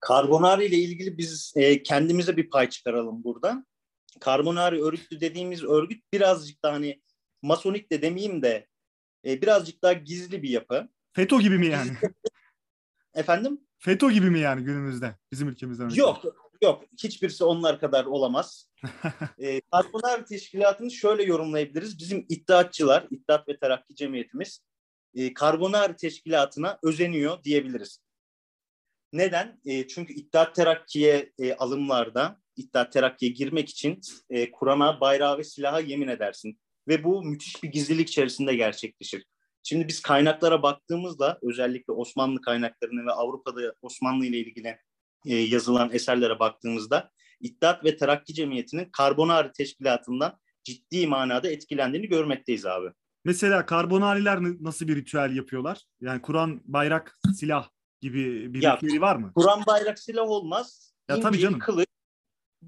[0.07, 3.65] Carbonari ile ilgili biz e, kendimize bir pay çıkaralım burada.
[4.25, 7.01] Carbonari örgütü dediğimiz örgüt birazcık daha hani
[7.41, 8.67] masonik de demeyeyim de
[9.25, 10.89] e, birazcık daha gizli bir yapı.
[11.13, 11.91] FETÖ gibi mi yani?
[13.13, 13.64] Efendim?
[13.85, 15.89] FETÖ gibi mi yani günümüzde bizim ülkemizden?
[15.89, 16.23] Yok,
[16.63, 16.83] yok.
[17.03, 18.69] Hiçbirisi onlar kadar olamaz.
[19.39, 21.99] e, Carbonari Teşkilatı'nı şöyle yorumlayabiliriz.
[21.99, 24.61] Bizim iddiatçılar, İttihat ve Terakki Cemiyetimiz
[25.15, 27.99] e, Carbonari Teşkilatı'na özeniyor diyebiliriz.
[29.13, 29.59] Neden?
[29.65, 35.79] E, çünkü İttihat Terakki'ye e, alımlarda, İttihat Terakki'ye girmek için e, Kur'an'a, bayrağı ve silaha
[35.79, 36.59] yemin edersin.
[36.87, 39.25] Ve bu müthiş bir gizlilik içerisinde gerçekleşir.
[39.67, 44.77] Şimdi biz kaynaklara baktığımızda özellikle Osmanlı kaynaklarına ve Avrupa'da Osmanlı ile ilgili
[45.25, 52.87] e, yazılan eserlere baktığımızda İttihat ve Terakki Cemiyeti'nin Karbonari Teşkilatı'ndan ciddi manada etkilendiğini görmekteyiz abi.
[53.25, 55.81] Mesela Karbonariler nasıl bir ritüel yapıyorlar?
[56.01, 57.69] Yani Kur'an, bayrak, silah
[58.01, 59.31] gibi bir ya, ritüeli var mı?
[59.35, 60.93] Kur'an, bayrak, silah olmaz.
[61.09, 61.59] Ya İncil, tabii canım.
[61.59, 61.87] kılıç.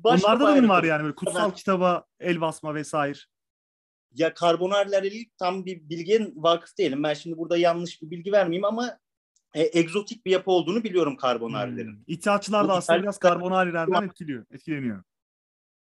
[0.03, 3.19] Onlarda da mı var yani böyle kutsal kitaba el basma vesaire?
[4.17, 7.03] Ya karbonarlarla ilgili tam bir bilgiye vakıf değilim.
[7.03, 8.99] Ben şimdi burada yanlış bir bilgi vermeyeyim ama
[9.53, 11.95] e, egzotik bir yapı olduğunu biliyorum karbonarilerin.
[11.95, 12.03] Hmm.
[12.07, 15.03] İttihatçılar da aslında biraz karbonarilerden etkiliyor, etkileniyor.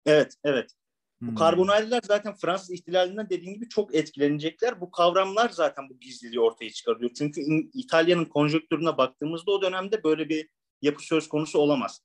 [0.05, 0.71] Evet, evet.
[1.19, 1.27] Hmm.
[1.27, 4.81] Bu karbonariler zaten Fransız ihtilalinden dediğim gibi çok etkilenecekler.
[4.81, 7.11] Bu kavramlar zaten bu gizliliği ortaya çıkarıyor.
[7.17, 7.41] Çünkü
[7.73, 10.49] İtalya'nın konjonktürüne baktığımızda o dönemde böyle bir
[10.81, 12.01] yapı söz konusu olamaz.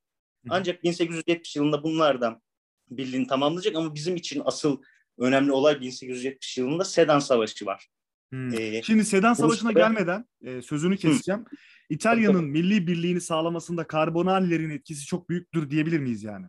[0.51, 2.43] Ancak 1870 yılında bunlardan
[2.91, 4.83] birliğini tamamlayacak ama bizim için asıl
[5.19, 7.89] önemli olay 1870 yılında Sedan Savaşı var.
[8.33, 8.55] Hmm.
[8.55, 9.89] Ee, Şimdi Sedan Savaşı'na Rusya...
[9.89, 11.41] gelmeden e, sözünü keseceğim.
[11.41, 11.59] Hmm.
[11.91, 16.47] İtalya'nın milli birliğini sağlamasında karbonallerin etkisi çok büyüktür diyebilir miyiz yani?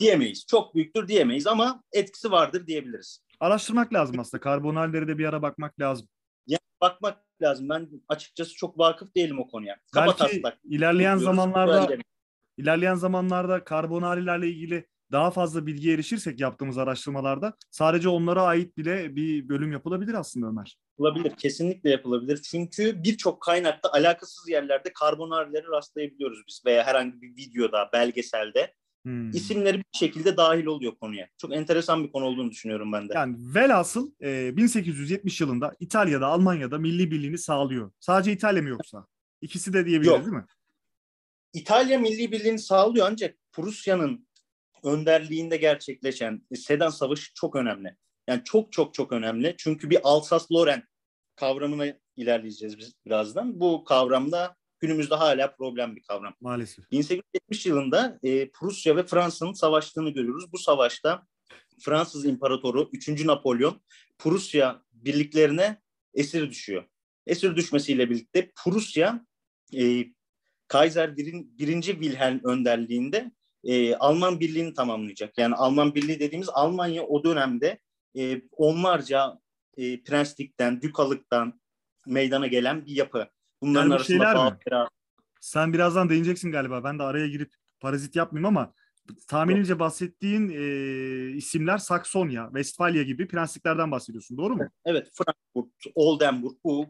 [0.00, 0.46] Diyemeyiz.
[0.46, 3.24] Çok büyüktür diyemeyiz ama etkisi vardır diyebiliriz.
[3.40, 4.40] Araştırmak lazım aslında.
[4.40, 6.08] Karbonalleri de bir ara bakmak lazım.
[6.46, 7.68] Yani bakmak lazım.
[7.68, 9.76] Ben açıkçası çok vakıf değilim o konuya.
[9.96, 10.58] Belki Kabataslak.
[10.64, 11.96] ilerleyen zamanlarda
[12.56, 19.48] ilerleyen zamanlarda karbonarilerle ilgili daha fazla bilgiye erişirsek yaptığımız araştırmalarda sadece onlara ait bile bir
[19.48, 20.78] bölüm yapılabilir aslında Ömer.
[20.98, 22.42] Yapılabilir, kesinlikle yapılabilir.
[22.42, 28.74] Çünkü birçok kaynakta alakasız yerlerde karbonarları rastlayabiliyoruz biz veya herhangi bir videoda, belgeselde.
[29.06, 29.30] Hmm.
[29.30, 31.28] isimleri bir şekilde dahil oluyor konuya.
[31.38, 33.12] Çok enteresan bir konu olduğunu düşünüyorum ben de.
[33.14, 37.90] Yani velhasıl e, 1870 yılında İtalya'da, Almanya'da milli birliğini sağlıyor.
[38.00, 39.06] Sadece İtalya mı yoksa?
[39.40, 40.24] İkisi de diyebiliriz Yok.
[40.24, 40.44] değil mi?
[41.52, 44.25] İtalya milli birliğini sağlıyor ancak Prusya'nın
[44.86, 47.96] önderliğinde gerçekleşen Sedan Savaşı çok önemli.
[48.28, 49.54] Yani çok çok çok önemli.
[49.58, 50.82] Çünkü bir Alsas-Loren
[51.36, 53.60] kavramına ilerleyeceğiz biz birazdan.
[53.60, 56.34] Bu kavramda günümüzde hala problem bir kavram.
[56.40, 56.90] Maalesef.
[56.90, 60.52] 1870 yılında e, Prusya ve Fransa'nın savaştığını görüyoruz.
[60.52, 61.26] Bu savaşta
[61.80, 63.24] Fransız İmparatoru 3.
[63.24, 63.82] Napolyon
[64.18, 65.80] Prusya birliklerine
[66.14, 66.84] esir düşüyor.
[67.26, 69.26] Esir düşmesiyle birlikte Prusya
[69.74, 70.04] e,
[70.68, 71.82] Kaiser 1.
[71.82, 73.30] Wilhelm önderliğinde
[73.66, 75.38] e, Alman birliğini tamamlayacak.
[75.38, 77.78] Yani Alman birliği dediğimiz Almanya o dönemde
[78.18, 79.38] e, onlarca
[79.76, 81.60] e, prenslikten, dükalıktan
[82.06, 83.28] meydana gelen bir yapı.
[83.62, 84.88] Bunların yani arasında Bağpera...
[85.40, 86.84] Sen birazdan değineceksin galiba.
[86.84, 88.72] Ben de araya girip parazit yapmayayım ama
[89.28, 94.36] tahminimce bahsettiğin e, isimler Saksonya, Westfalia gibi prensliklerden bahsediyorsun.
[94.36, 94.68] Doğru mu?
[94.84, 95.08] Evet.
[95.12, 96.86] Frankfurt, Oldenburg bu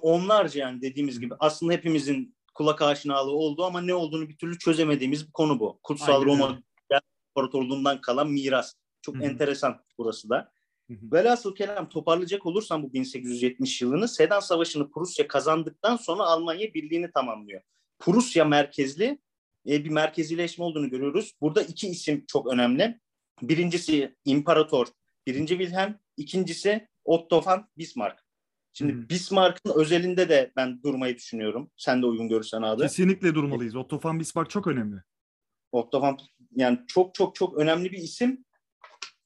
[0.00, 5.26] onlarca yani dediğimiz gibi aslında hepimizin kulak aşinalığı oldu ama ne olduğunu bir türlü çözemediğimiz
[5.26, 5.80] bir konu bu.
[5.82, 6.26] Kutsal Aynen.
[6.26, 6.62] Roma
[7.30, 8.74] İmparatorluğundan kalan miras.
[9.02, 9.24] Çok Hı-hı.
[9.24, 10.52] enteresan burası da.
[10.90, 17.12] Hı Velhasıl kelam toparlayacak olursam bu 1870 yılını Sedan Savaşı'nı Prusya kazandıktan sonra Almanya birliğini
[17.12, 17.62] tamamlıyor.
[17.98, 19.18] Prusya merkezli
[19.68, 21.32] e, bir merkezileşme olduğunu görüyoruz.
[21.40, 23.00] Burada iki isim çok önemli.
[23.42, 24.86] Birincisi İmparator
[25.26, 25.46] 1.
[25.46, 28.29] Wilhelm, ikincisi Otto von Bismarck.
[28.72, 29.08] Şimdi hmm.
[29.08, 31.70] Bismarck'ın özelinde de ben durmayı düşünüyorum.
[31.76, 32.82] Sen de uygun görürsen abi.
[32.82, 33.76] Kesinlikle durmalıyız.
[33.76, 35.00] Otto von Bismarck çok önemli.
[35.72, 36.18] Otto von
[36.56, 38.44] yani çok çok çok önemli bir isim.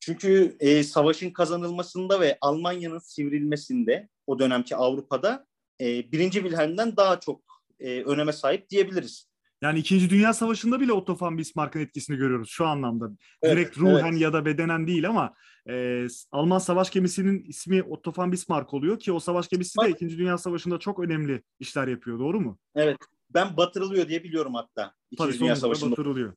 [0.01, 5.47] Çünkü e, savaşın kazanılmasında ve Almanya'nın sivrilmesinde o dönemki Avrupa'da
[5.81, 7.43] e, birinci Wilhelm'den daha çok
[7.81, 9.29] e, öneme sahip diyebiliriz.
[9.65, 13.11] Yani İkinci Dünya Savaşı'nda bile Otto von Bismarck'ın etkisini görüyoruz şu anlamda.
[13.43, 14.21] Evet, Direkt ruhen evet.
[14.21, 15.35] ya da bedenen değil ama
[15.69, 20.19] e, Alman savaş gemisinin ismi Otto von Bismarck oluyor ki o savaş gemisi de İkinci
[20.19, 22.19] Dünya Savaşı'nda çok önemli işler yapıyor.
[22.19, 22.59] Doğru mu?
[22.75, 22.97] Evet.
[23.31, 24.95] Ben batırılıyor diye biliyorum hatta.
[25.11, 25.91] İkinci Tabii Dünya Savaşı'nda.
[25.91, 26.35] batırılıyor.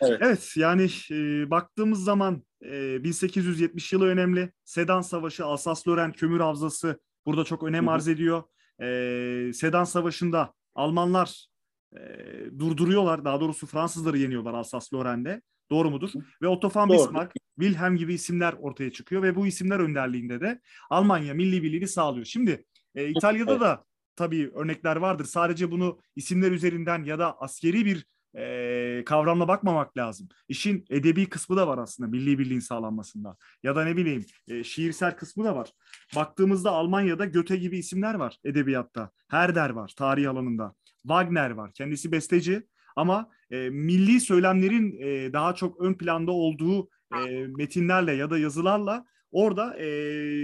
[0.00, 0.18] Evet.
[0.22, 4.52] evet yani e, baktığımız zaman e, 1870 yılı önemli.
[4.64, 8.42] Sedan Savaşı, Alsas-Loren kömür havzası burada çok önem arz ediyor.
[8.82, 11.51] E, Sedan Savaşı'nda Almanlar
[11.96, 13.24] e, durduruyorlar.
[13.24, 15.42] Daha doğrusu Fransızları yeniyorlar Alsace-Lorraine'de.
[15.70, 16.10] Doğru mudur?
[16.42, 16.90] Ve Otto von.
[16.90, 22.26] Bismarck, Wilhelm gibi isimler ortaya çıkıyor ve bu isimler önderliğinde de Almanya milli birliğini sağlıyor.
[22.26, 23.84] Şimdi e, İtalya'da da
[24.16, 25.24] tabii örnekler vardır.
[25.24, 30.28] Sadece bunu isimler üzerinden ya da askeri bir e, kavramla bakmamak lazım.
[30.48, 33.36] İşin edebi kısmı da var aslında milli birliğin sağlanmasında.
[33.62, 35.72] Ya da ne bileyim e, şiirsel kısmı da var.
[36.16, 39.10] Baktığımızda Almanya'da Goethe gibi isimler var edebiyatta.
[39.28, 40.74] Herder var tarih alanında.
[41.02, 41.72] Wagner var.
[41.74, 48.30] Kendisi besteci ama e, milli söylemlerin e, daha çok ön planda olduğu e, metinlerle ya
[48.30, 49.86] da yazılarla orada e,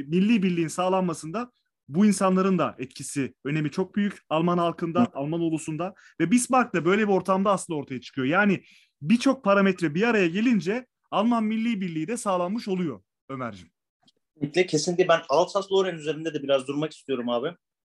[0.02, 1.52] milli birliğin sağlanmasında
[1.88, 4.18] bu insanların da etkisi, önemi çok büyük.
[4.28, 8.26] Alman halkında, Alman ulusunda ve Bismarck da böyle bir ortamda aslında ortaya çıkıyor.
[8.26, 8.62] Yani
[9.02, 13.70] birçok parametre bir araya gelince Alman milli birliği de sağlanmış oluyor Ömerciğim.
[14.34, 17.54] Kesinlikle, kesinlikle ben Alsace-Lorraine üzerinde de biraz durmak istiyorum abi.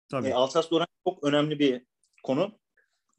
[0.10, 0.28] Tabii.
[0.28, 1.82] E, Alsace-Lorraine çok önemli bir
[2.24, 2.60] konu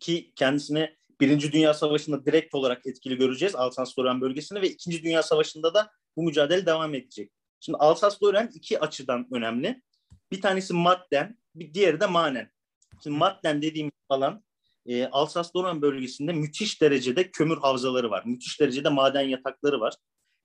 [0.01, 5.75] ki kendisine Birinci Dünya Savaşı'nda direkt olarak etkili göreceğiz Alsace-Lorraine bölgesini ve İkinci Dünya Savaşı'nda
[5.75, 7.33] da bu mücadele devam edecek.
[7.61, 9.83] Şimdi Alsace-Lorraine iki açıdan önemli.
[10.33, 12.51] Bir tanesi madden, bir diğeri de manen.
[13.03, 14.45] Şimdi madden dediğimiz alan
[14.87, 18.23] e, Alsace-Lorraine bölgesinde müthiş derecede kömür havzaları var.
[18.27, 19.95] Müthiş derecede maden yatakları var.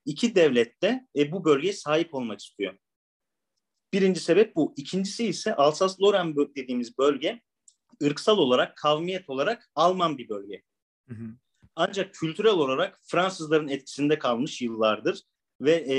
[0.04, 2.78] İki devlet de e, bu bölgeye sahip olmak istiyor.
[3.92, 4.74] Birinci sebep bu.
[4.76, 7.40] İkincisi ise Alsace-Lorraine bö- dediğimiz bölge
[8.02, 10.62] ırksal olarak, kavmiyet olarak Alman bir bölge.
[11.08, 11.24] Hı hı.
[11.76, 15.22] Ancak kültürel olarak Fransızların etkisinde kalmış yıllardır
[15.60, 15.96] ve e,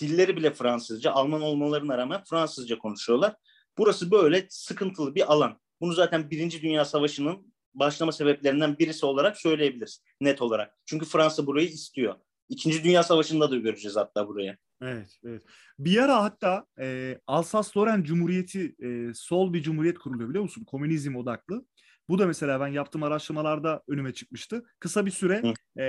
[0.00, 3.34] dilleri bile Fransızca, Alman olmalarına rağmen Fransızca konuşuyorlar.
[3.78, 5.60] Burası böyle sıkıntılı bir alan.
[5.80, 10.74] Bunu zaten Birinci Dünya Savaşı'nın başlama sebeplerinden birisi olarak söyleyebiliriz net olarak.
[10.86, 12.14] Çünkü Fransa burayı istiyor.
[12.48, 14.56] İkinci Dünya Savaşı'nda da göreceğiz hatta burayı.
[14.82, 15.42] Evet, evet.
[15.78, 20.64] Bir ara hatta e, Alsas-Lorraine Cumhuriyeti e, sol bir cumhuriyet kuruluyor biliyor musun?
[20.64, 21.64] Komünizm odaklı.
[22.08, 24.64] Bu da mesela ben yaptığım araştırmalarda önüme çıkmıştı.
[24.78, 25.82] Kısa bir süre Hı.
[25.82, 25.86] e,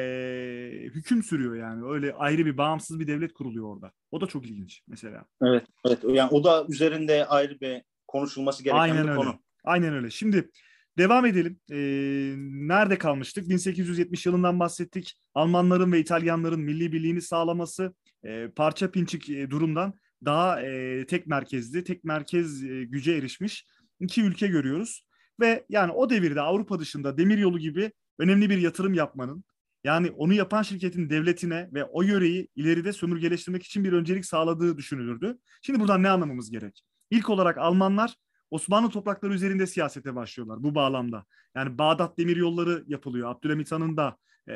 [0.84, 1.86] hüküm sürüyor yani.
[1.92, 3.92] Öyle ayrı bir bağımsız bir devlet kuruluyor orada.
[4.12, 5.26] O da çok ilginç mesela.
[5.44, 6.00] Evet, evet.
[6.04, 9.16] Yani o da üzerinde ayrı bir konuşulması gereken Aynen bir öyle.
[9.16, 9.40] konu.
[9.64, 10.10] Aynen öyle.
[10.10, 10.50] Şimdi
[10.98, 11.60] devam edelim.
[11.72, 12.34] Ee,
[12.68, 13.50] nerede kalmıştık?
[13.50, 15.20] 1870 yılından bahsettik.
[15.34, 19.94] Almanların ve İtalyanların milli birliğini sağlaması e, parça pinçik e, durumdan
[20.26, 23.66] daha e, tek merkezli, tek merkez e, güce erişmiş
[24.00, 25.08] iki ülke görüyoruz.
[25.40, 29.44] Ve yani o devirde Avrupa dışında demiryolu gibi önemli bir yatırım yapmanın
[29.84, 35.38] yani onu yapan şirketin devletine ve o yöreyi ileride sömürgeleştirmek için bir öncelik sağladığı düşünülürdü.
[35.62, 36.84] Şimdi buradan ne anlamamız gerek?
[37.12, 38.16] İlk olarak Almanlar
[38.52, 41.26] Osmanlı toprakları üzerinde siyasete başlıyorlar bu bağlamda.
[41.56, 43.32] Yani Bağdat demir yolları yapılıyor.
[43.32, 44.18] Abdülhamit Han'ın da
[44.50, 44.56] e,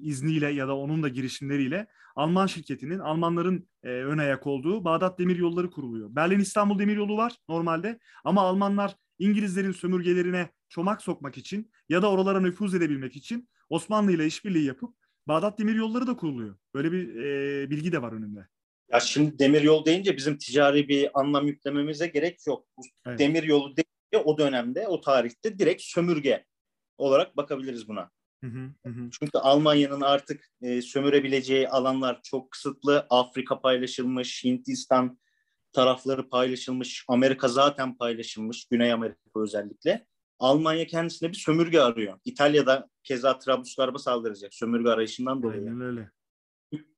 [0.00, 1.86] izniyle ya da onun da girişimleriyle
[2.16, 6.16] Alman şirketinin, Almanların e, ön ayak olduğu Bağdat demir yolları kuruluyor.
[6.16, 12.10] Berlin İstanbul demir yolu var normalde ama Almanlar İngilizlerin sömürgelerine çomak sokmak için ya da
[12.10, 14.94] oralara nüfuz edebilmek için Osmanlı ile işbirliği yapıp
[15.28, 16.56] Bağdat demir yolları da kuruluyor.
[16.74, 18.48] Böyle bir e, bilgi de var önümde.
[18.92, 22.66] Ya şimdi demir yol deyince bizim ticari bir anlam yüklememize gerek yok.
[23.06, 23.18] Evet.
[23.18, 26.44] Demir yolu deyince o dönemde, o tarihte direkt sömürge
[26.98, 28.10] olarak bakabiliriz buna.
[28.44, 28.46] Hı,
[28.86, 29.10] hı hı.
[29.10, 33.06] Çünkü Almanya'nın artık e, sömürebileceği alanlar çok kısıtlı.
[33.10, 35.18] Afrika paylaşılmış, Hindistan
[35.72, 40.06] tarafları paylaşılmış, Amerika zaten paylaşılmış, Güney Amerika özellikle.
[40.38, 42.18] Almanya kendisine bir sömürge arıyor.
[42.24, 45.60] İtalya'da keza Trablusgarp'a saldıracak sömürge arayışından dolayı.
[45.60, 46.10] Aynen öyle.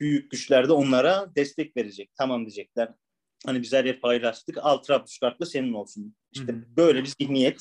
[0.00, 2.10] Büyük, güçler de onlara destek verecek.
[2.18, 2.88] Tamam diyecekler.
[3.46, 4.58] Hani biz her yer paylaştık.
[4.58, 4.82] Al
[5.40, 6.16] da senin olsun.
[6.32, 6.76] İşte Hı hı.
[6.76, 7.60] böyle bir zihniyet.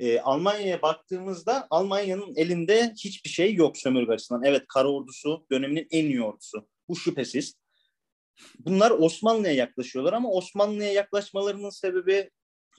[0.00, 4.44] Ee, Almanya'ya baktığımızda Almanya'nın elinde hiçbir şey yok sömürge açısından.
[4.44, 6.68] Evet kara ordusu döneminin en iyi ordusu.
[6.88, 7.54] Bu şüphesiz.
[8.58, 12.30] Bunlar Osmanlı'ya yaklaşıyorlar ama Osmanlı'ya yaklaşmalarının sebebi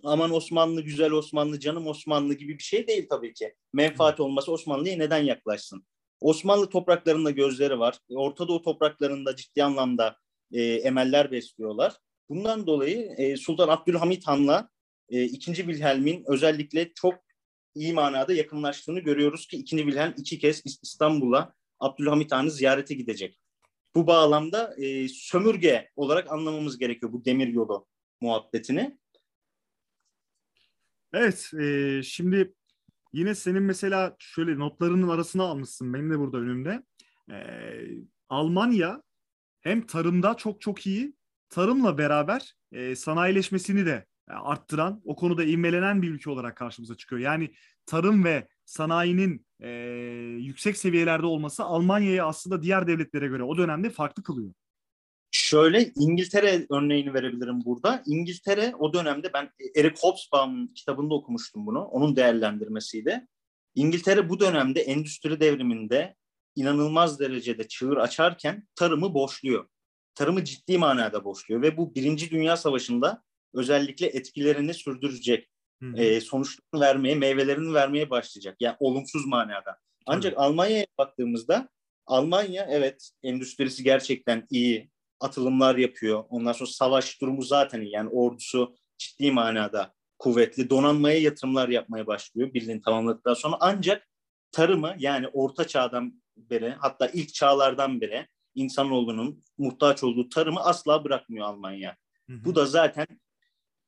[0.03, 3.55] aman Osmanlı güzel Osmanlı canım Osmanlı gibi bir şey değil tabii ki.
[3.73, 5.85] Menfaat olması Osmanlı'ya neden yaklaşsın?
[6.25, 7.99] Osmanlı topraklarında gözleri var.
[8.09, 10.17] Orta Doğu topraklarında ciddi anlamda
[10.51, 11.93] e, emeller besliyorlar.
[12.29, 14.69] Bundan dolayı e, Sultan Abdülhamit Han'la
[15.09, 15.55] e, 2.
[15.55, 17.15] Wilhelm'in özellikle çok
[17.75, 19.77] iyi manada yakınlaştığını görüyoruz ki 2.
[19.77, 23.39] Wilhelm iki kez İs- İstanbul'a Abdülhamit Han'ı ziyarete gidecek.
[23.95, 27.87] Bu bağlamda e, sömürge olarak anlamamız gerekiyor bu demir yolu
[28.21, 28.97] muhabbetini.
[31.13, 32.53] Evet, e, şimdi
[33.15, 36.83] yine senin mesela şöyle notlarının arasına almışsın benim de burada önümde.
[37.31, 37.37] E,
[38.29, 39.01] Almanya
[39.61, 41.15] hem tarımda çok çok iyi,
[41.49, 47.21] tarımla beraber e, sanayileşmesini de arttıran, o konuda ivmelenen bir ülke olarak karşımıza çıkıyor.
[47.21, 47.53] Yani
[47.85, 49.69] tarım ve sanayinin e,
[50.39, 54.53] yüksek seviyelerde olması Almanya'yı aslında diğer devletlere göre o dönemde farklı kılıyor.
[55.37, 58.03] Şöyle İngiltere örneğini verebilirim burada.
[58.05, 61.83] İngiltere o dönemde ben Eric Hobsbawm'ın kitabında okumuştum bunu.
[61.83, 63.27] Onun değerlendirmesiydi.
[63.75, 66.15] İngiltere bu dönemde endüstri devriminde
[66.55, 69.67] inanılmaz derecede çığır açarken tarımı boşluyor.
[70.15, 75.49] Tarımı ciddi manada boşluyor ve bu Birinci Dünya Savaşı'nda özellikle etkilerini sürdürecek.
[75.95, 78.55] E, sonuçlarını vermeye, meyvelerini vermeye başlayacak.
[78.59, 79.79] Yani olumsuz manada.
[80.05, 80.39] Ancak Hı.
[80.39, 81.69] Almanya'ya baktığımızda
[82.05, 84.94] Almanya evet endüstrisi gerçekten iyi.
[85.19, 86.23] Atılımlar yapıyor.
[86.29, 87.91] Ondan sonra savaş durumu zaten iyi.
[87.91, 90.69] Yani ordusu ciddi manada kuvvetli.
[90.69, 93.57] Donanmaya yatırımlar yapmaya başlıyor birliğini tamamladıktan sonra.
[93.59, 94.07] Ancak
[94.51, 101.45] tarımı yani orta çağdan beri hatta ilk çağlardan beri insanoğlunun muhtaç olduğu tarımı asla bırakmıyor
[101.45, 101.97] Almanya.
[102.29, 102.45] Hı hı.
[102.45, 103.07] Bu da zaten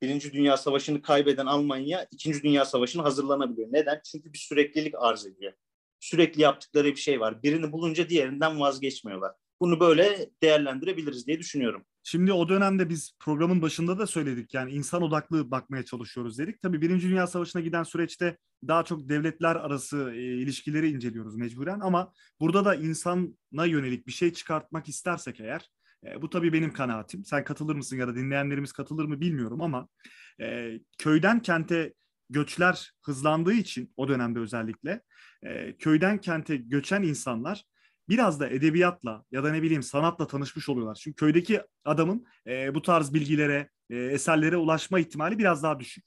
[0.02, 3.68] Birinci Dünya Savaşı'nı kaybeden Almanya İkinci Dünya Savaşı'na hazırlanabiliyor.
[3.72, 4.02] Neden?
[4.12, 5.54] Çünkü bir süreklilik arz ediyor.
[6.00, 7.44] Sürekli yaptıkları bir şey var.
[7.44, 9.32] Birini bulunca diğerinden vazgeçmiyorlar.
[9.62, 11.86] Bunu böyle değerlendirebiliriz diye düşünüyorum.
[12.04, 16.62] Şimdi o dönemde biz programın başında da söyledik yani insan odaklı bakmaya çalışıyoruz dedik.
[16.62, 22.14] Tabii Birinci Dünya Savaşı'na giden süreçte daha çok devletler arası e, ilişkileri inceliyoruz mecburen ama
[22.40, 25.70] burada da insana yönelik bir şey çıkartmak istersek eğer
[26.06, 27.26] e, bu tabii benim kanaatim.
[27.26, 29.88] Sen katılır mısın ya da dinleyenlerimiz katılır mı bilmiyorum ama
[30.42, 31.94] e, köyden kente
[32.30, 35.02] göçler hızlandığı için o dönemde özellikle
[35.44, 37.64] e, köyden kente göçen insanlar
[38.10, 40.96] biraz da edebiyatla ya da ne bileyim sanatla tanışmış oluyorlar.
[40.96, 46.06] Çünkü köydeki adamın e, bu tarz bilgilere, e, eserlere ulaşma ihtimali biraz daha düşük.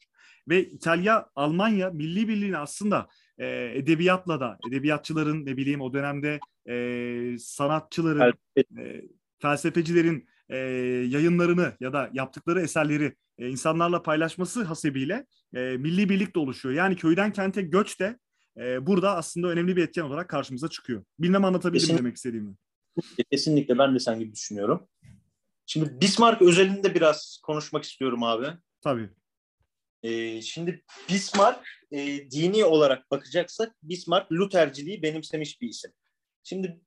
[0.48, 3.08] Ve İtalya, Almanya milli birliğini aslında
[3.38, 8.32] e, edebiyatla da, edebiyatçıların ne bileyim o dönemde e, sanatçıların,
[8.78, 9.02] e,
[9.38, 10.56] felsefecilerin e,
[11.08, 16.74] yayınlarını ya da yaptıkları eserleri e, insanlarla paylaşması hasebiyle e, milli birlik de oluşuyor.
[16.74, 18.18] Yani köyden kente göç de
[18.56, 21.04] e, burada aslında önemli bir etken olarak karşımıza çıkıyor.
[21.18, 21.98] Bilmem anlatabildim Kesinlikle.
[22.04, 22.54] demek istediğimi.
[23.30, 24.88] Kesinlikle ben de sen gibi düşünüyorum.
[25.66, 28.46] Şimdi Bismarck özelinde biraz konuşmak istiyorum abi.
[28.80, 29.10] Tabii.
[30.02, 31.60] Ee, şimdi Bismarck
[31.92, 35.92] e, dini olarak bakacaksak Bismarck Lutherciliği benimsemiş bir isim.
[36.42, 36.80] Şimdi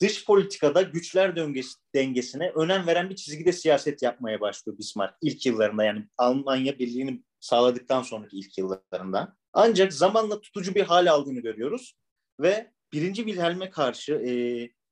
[0.00, 5.84] dış politikada güçler döngesi, dengesine önem veren bir çizgide siyaset yapmaya başlıyor Bismarck ilk yıllarında
[5.84, 9.36] yani Almanya Birliği'ni sağladıktan sonraki ilk yıllarında.
[9.52, 11.94] Ancak zamanla tutucu bir hal aldığını görüyoruz
[12.40, 14.32] ve birinci Wilhelm'e karşı e,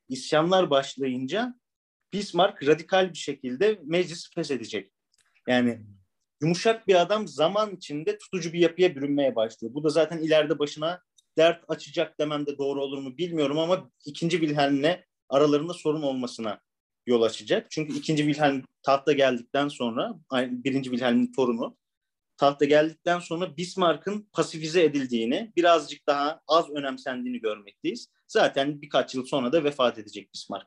[0.09, 1.55] isyanlar başlayınca
[2.12, 4.92] Bismarck radikal bir şekilde meclis feshedecek.
[5.49, 5.81] Yani
[6.42, 9.75] yumuşak bir adam zaman içinde tutucu bir yapıya bürünmeye başlıyor.
[9.75, 11.03] Bu da zaten ileride başına
[11.38, 16.61] dert açacak demem de doğru olur mu bilmiyorum ama ikinci Wilhelm'le aralarında sorun olmasına
[17.07, 17.71] yol açacak.
[17.71, 21.77] Çünkü ikinci Wilhelm tahta geldikten sonra birinci Wilhelm'in torunu
[22.37, 28.09] tahta geldikten sonra Bismarck'ın pasifize edildiğini, birazcık daha az önemsendiğini görmekteyiz.
[28.29, 30.66] Zaten birkaç yıl sonra da vefat edecek Bismarck.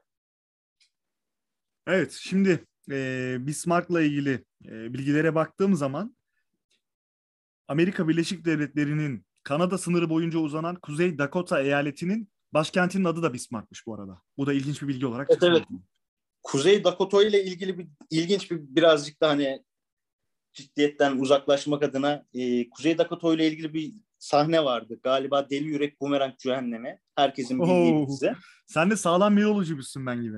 [1.87, 6.15] Evet, şimdi e, Bismarck'la ilgili e, bilgilere baktığım zaman
[7.67, 13.95] Amerika Birleşik Devletleri'nin Kanada sınırı boyunca uzanan Kuzey Dakota eyaletinin başkentinin adı da Bismarck'mış bu
[13.95, 14.21] arada.
[14.37, 15.63] Bu da ilginç bir bilgi olarak evet, evet.
[16.43, 19.63] Kuzey Dakota ile ilgili bir ilginç bir birazcık da hani
[20.61, 24.99] ciddiyetten uzaklaşmak adına e, Kuzey Dakota ile ilgili bir sahne vardı.
[25.03, 26.99] Galiba Deli Yürek Bumerang Cehennemi.
[27.15, 28.33] Herkesin bildiği dizi.
[28.67, 30.37] Sen de sağlam bir yolcuymuşsun ben gibi.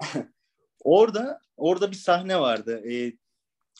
[0.84, 2.90] orada orada bir sahne vardı.
[2.90, 3.12] E,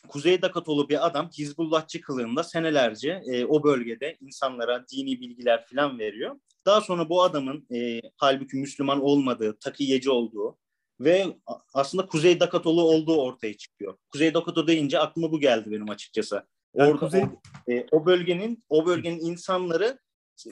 [0.07, 6.39] Kuzey Dakotolu bir adam Hizbullahçı kılığında senelerce e, o bölgede insanlara dini bilgiler falan veriyor.
[6.65, 10.57] Daha sonra bu adamın e, halbuki Müslüman olmadığı, takiyeci olduğu
[10.99, 11.25] ve
[11.73, 13.97] aslında Kuzey Dakotolu olduğu ortaya çıkıyor.
[14.09, 16.47] Kuzey Dakota deyince aklıma bu geldi benim açıkçası.
[16.75, 17.21] Yani Orada Kuzey...
[17.21, 19.99] o, e, o bölgenin o bölgenin insanları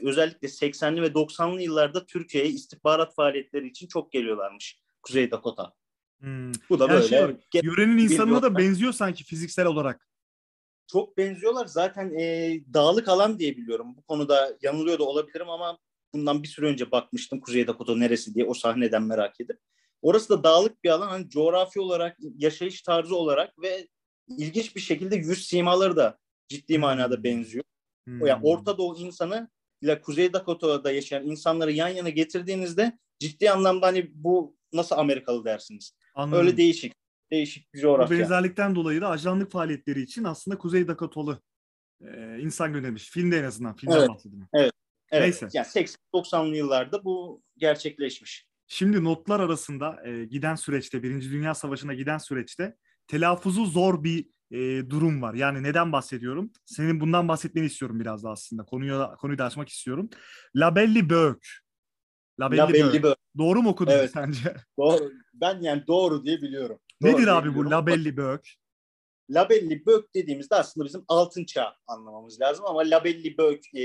[0.03, 5.73] özellikle 80'li ve 90'lı yıllarda Türkiye'ye istihbarat faaliyetleri için çok geliyorlarmış Kuzey Dakota.
[6.19, 6.51] Hmm.
[6.69, 7.07] Bu da yani böyle.
[7.07, 10.07] Şey, yörenin insanına da benziyor sanki fiziksel olarak.
[10.91, 11.65] Çok benziyorlar.
[11.65, 13.93] Zaten e, dağlık alan diye biliyorum.
[13.97, 15.77] Bu konuda yanılıyor da olabilirim ama
[16.13, 19.59] bundan bir süre önce bakmıştım Kuzey Dakota neresi diye o sahneden merak edip.
[20.05, 21.07] Orası da dağlık bir alan.
[21.07, 23.87] Hani coğrafi olarak, yaşayış tarzı olarak ve
[24.27, 27.63] ilginç bir şekilde yüz simaları da ciddi manada benziyor.
[28.07, 28.25] Hmm.
[28.25, 29.49] Yani Orta Doğu insanı
[29.81, 35.91] ile Kuzey Dakota'da yaşayan insanları yan yana getirdiğinizde ciddi anlamda hani bu nasıl Amerikalı dersiniz.
[36.15, 36.45] Anladım.
[36.45, 36.93] Öyle değişik.
[37.31, 38.17] Değişik bir coğrafya.
[38.17, 41.41] Bu benzerlikten dolayı da ajanlık faaliyetleri için aslında Kuzey Dakotolu
[42.01, 43.09] e, insan göndermiş.
[43.09, 43.75] Filmde en azından.
[43.75, 44.09] Filmden evet.
[44.09, 44.49] bahsediyorum.
[44.53, 44.71] Evet.
[45.11, 45.41] Evet.
[45.41, 45.47] Neyse.
[45.53, 45.67] Yani
[46.13, 48.47] 80-90'lı yıllarda bu gerçekleşmiş.
[48.67, 52.75] Şimdi notlar arasında e, giden süreçte, Birinci Dünya Savaşı'na giden süreçte
[53.07, 55.33] telaffuzu zor bir e, durum var.
[55.33, 56.51] Yani neden bahsediyorum?
[56.65, 58.65] Senin bundan bahsetmeni istiyorum biraz da aslında.
[58.65, 60.09] Konuyu, konuyu da açmak istiyorum.
[60.55, 61.47] Labelli Böök.
[62.39, 63.17] Labelli, Labelli Böök.
[63.37, 64.11] Doğru mu okudun evet.
[64.11, 64.55] sence?
[64.79, 65.11] Doğru.
[65.33, 66.79] Ben yani doğru diye biliyorum.
[67.01, 68.55] Nedir abi bu Labelli Böök?
[69.29, 73.83] labelli bök dediğimizde aslında bizim altın çağ anlamamız lazım ama labelli bök e,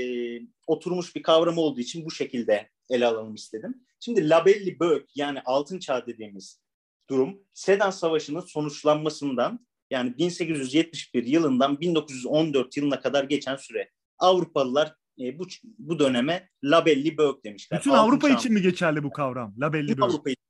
[0.67, 3.83] oturmuş bir kavram olduğu için bu şekilde ele alalım istedim.
[3.99, 6.61] Şimdi labelli bök yani altın çağ dediğimiz
[7.09, 13.89] durum Sedan Savaşı'nın sonuçlanmasından yani 1871 yılından 1914 yılına kadar geçen süre.
[14.19, 15.47] Avrupalılar e, bu
[15.79, 17.79] bu döneme labelli bök demişler.
[17.79, 18.35] Bütün Altın Avrupa çağ.
[18.35, 19.55] için mi geçerli bu kavram?
[19.59, 20.03] Labelli bök.
[20.03, 20.41] Avrupa için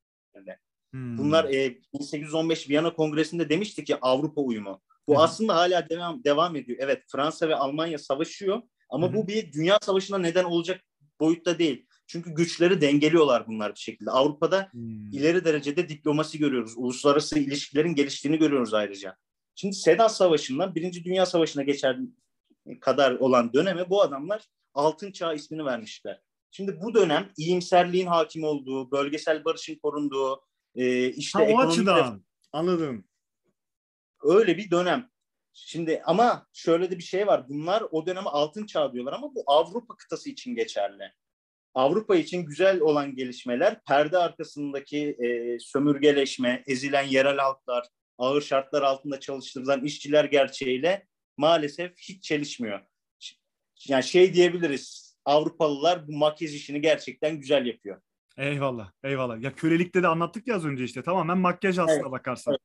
[0.91, 1.17] Hmm.
[1.17, 4.81] Bunlar e, 1815 Viyana Kongresi'nde demiştik ki Avrupa uyumu.
[5.07, 5.21] Bu hmm.
[5.21, 6.77] aslında hala devam devam ediyor.
[6.81, 9.15] Evet Fransa ve Almanya savaşıyor ama hmm.
[9.15, 10.81] bu bir dünya savaşına neden olacak
[11.19, 11.87] boyutta değil.
[12.11, 14.11] Çünkü güçleri dengeliyorlar bunlar bir şekilde.
[14.11, 15.11] Avrupa'da hmm.
[15.11, 16.73] ileri derecede diplomasi görüyoruz.
[16.77, 19.17] Uluslararası ilişkilerin geliştiğini görüyoruz ayrıca.
[19.55, 21.97] Şimdi Sedan Savaşı'ndan Birinci Dünya Savaşı'na geçer
[22.81, 24.43] kadar olan döneme bu adamlar
[24.73, 26.21] Altın Çağ ismini vermişler.
[26.51, 30.41] Şimdi bu dönem iyimserliğin hakim olduğu, bölgesel barışın korunduğu,
[30.75, 33.03] e, işte ha, o açıdan anladım.
[34.23, 35.09] Öyle bir dönem.
[35.53, 37.49] Şimdi ama şöyle de bir şey var.
[37.49, 41.13] Bunlar o döneme altın çağ diyorlar ama bu Avrupa kıtası için geçerli.
[41.73, 49.19] Avrupa için güzel olan gelişmeler perde arkasındaki e, sömürgeleşme, ezilen yerel halklar, ağır şartlar altında
[49.19, 51.07] çalıştırılan işçiler gerçeğiyle
[51.37, 52.79] maalesef hiç çelişmiyor.
[53.87, 55.11] Yani şey diyebiliriz.
[55.25, 58.01] Avrupalılar bu makyaj işini gerçekten güzel yapıyor.
[58.37, 59.41] Eyvallah, eyvallah.
[59.41, 61.03] Ya kölelikte de anlattık ya az önce işte.
[61.03, 62.51] Tamamen makyaj aslına evet, bakarsan.
[62.53, 62.61] Evet,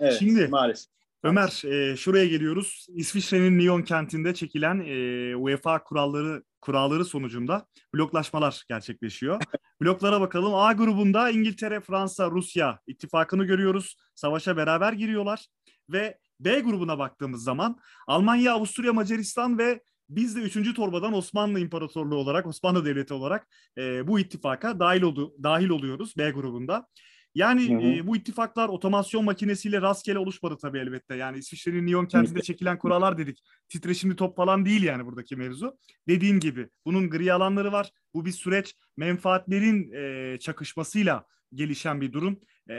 [0.00, 0.92] evet Şimdi maalesef.
[1.24, 2.86] Ömer e, şuraya geliyoruz.
[2.94, 9.42] İsviçre'nin Lyon kentinde çekilen e, UEFA kuralları kuralları sonucunda bloklaşmalar gerçekleşiyor.
[9.82, 10.54] Bloklara bakalım.
[10.54, 13.96] A grubunda İngiltere, Fransa, Rusya ittifakını görüyoruz.
[14.14, 15.46] Savaşa beraber giriyorlar
[15.88, 22.16] ve B grubuna baktığımız zaman Almanya, Avusturya, Macaristan ve biz de üçüncü torbadan Osmanlı İmparatorluğu
[22.16, 23.48] olarak, Osmanlı Devleti olarak
[23.78, 26.86] e, bu ittifaka dahil, oldu, dahil oluyoruz B grubunda.
[27.34, 27.92] Yani hı hı.
[27.92, 31.14] E, bu ittifaklar otomasyon makinesiyle rastgele oluşmadı tabii elbette.
[31.14, 33.42] Yani İsviçre'nin Lyon kentinde çekilen kurallar dedik.
[33.68, 35.78] Titreşimli top falan değil yani buradaki mevzu.
[36.08, 37.90] Dediğim gibi bunun gri alanları var.
[38.14, 42.40] Bu bir süreç menfaatlerin e, çakışmasıyla gelişen bir durum.
[42.70, 42.74] E,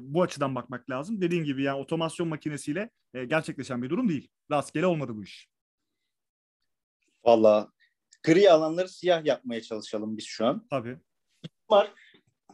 [0.00, 1.20] bu açıdan bakmak lazım.
[1.20, 4.28] Dediğim gibi yani otomasyon makinesiyle e, gerçekleşen bir durum değil.
[4.50, 5.48] Rastgele olmadı bu iş.
[7.24, 7.72] Valla
[8.22, 10.66] gri alanları siyah yapmaya çalışalım biz şu an.
[10.70, 10.98] Tabii.
[11.70, 11.90] Var.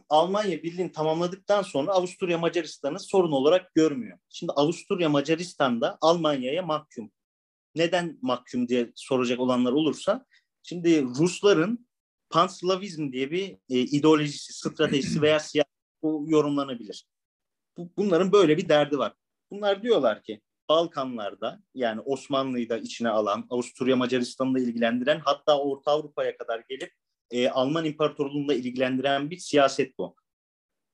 [0.09, 4.17] Almanya Birliği'ni tamamladıktan sonra Avusturya Macaristan'ı sorun olarak görmüyor.
[4.29, 7.11] Şimdi Avusturya Macaristan'da Almanya'ya mahkum.
[7.75, 10.25] Neden mahkum diye soracak olanlar olursa
[10.63, 11.87] şimdi Rusların
[12.29, 15.71] panslavizm diye bir e, ideolojisi, stratejisi veya siyasi
[16.03, 17.05] yorumlanabilir.
[17.77, 19.13] Bu, bunların böyle bir derdi var.
[19.51, 25.91] Bunlar diyorlar ki Balkanlarda yani Osmanlı'yı da içine alan, Avusturya Macaristan'ı da ilgilendiren hatta Orta
[25.91, 26.93] Avrupa'ya kadar gelip
[27.31, 30.15] e, Alman İmparatorluğu'nda ilgilendiren bir siyaset bu.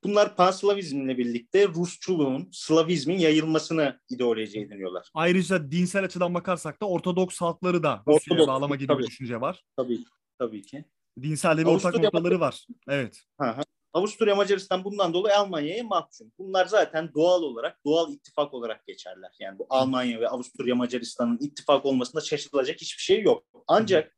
[0.03, 5.09] Bunlar panslavizmle birlikte Rusçuluğun, Slavizmin yayılmasını ideoloji ediniyorlar.
[5.13, 9.63] Ayrıca dinsel açıdan bakarsak da Ortodoks halkları da Rusya'ya bağlama gibi bir düşünce var.
[9.77, 9.99] Tabii,
[10.39, 10.85] tabii ki.
[11.21, 12.67] Dinsel bir ortak noktaları var.
[12.87, 13.21] Evet.
[13.41, 13.61] Hı hı.
[13.93, 16.31] Avusturya Macaristan bundan dolayı Almanya'ya mahkum.
[16.37, 19.31] Bunlar zaten doğal olarak, doğal ittifak olarak geçerler.
[19.39, 23.43] Yani bu Almanya ve Avusturya Macaristan'ın ittifak olmasında şaşırılacak hiçbir şey yok.
[23.67, 24.17] Ancak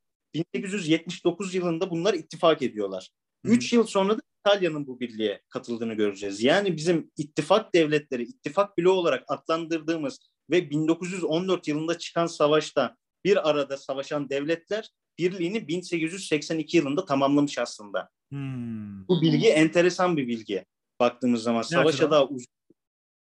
[0.54, 3.10] 1879 yılında bunlar ittifak ediyorlar.
[3.44, 6.42] Üç yıl sonra da İtalya'nın bu birliğe katıldığını göreceğiz.
[6.42, 10.18] Yani bizim ittifak devletleri, ittifak bloğu olarak adlandırdığımız
[10.50, 18.08] ve 1914 yılında çıkan savaşta bir arada savaşan devletler birliğini 1882 yılında tamamlamış aslında.
[18.30, 19.08] Hmm.
[19.08, 20.64] Bu bilgi enteresan bir bilgi.
[21.00, 22.46] Baktığımız zaman savaşa daha uzun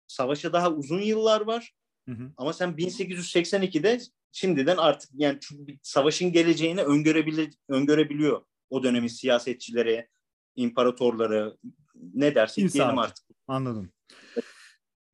[0.07, 1.71] savaşa daha uzun yıllar var.
[2.09, 2.31] Hı hı.
[2.37, 3.99] Ama sen 1882'de
[4.31, 5.39] şimdiden artık yani
[5.81, 10.07] savaşın geleceğini öngörebilir, öngörebiliyor o dönemin siyasetçileri,
[10.55, 11.57] imparatorları
[12.13, 12.73] ne dersek İnsan.
[12.79, 13.25] diyelim artık.
[13.47, 13.91] Anladım.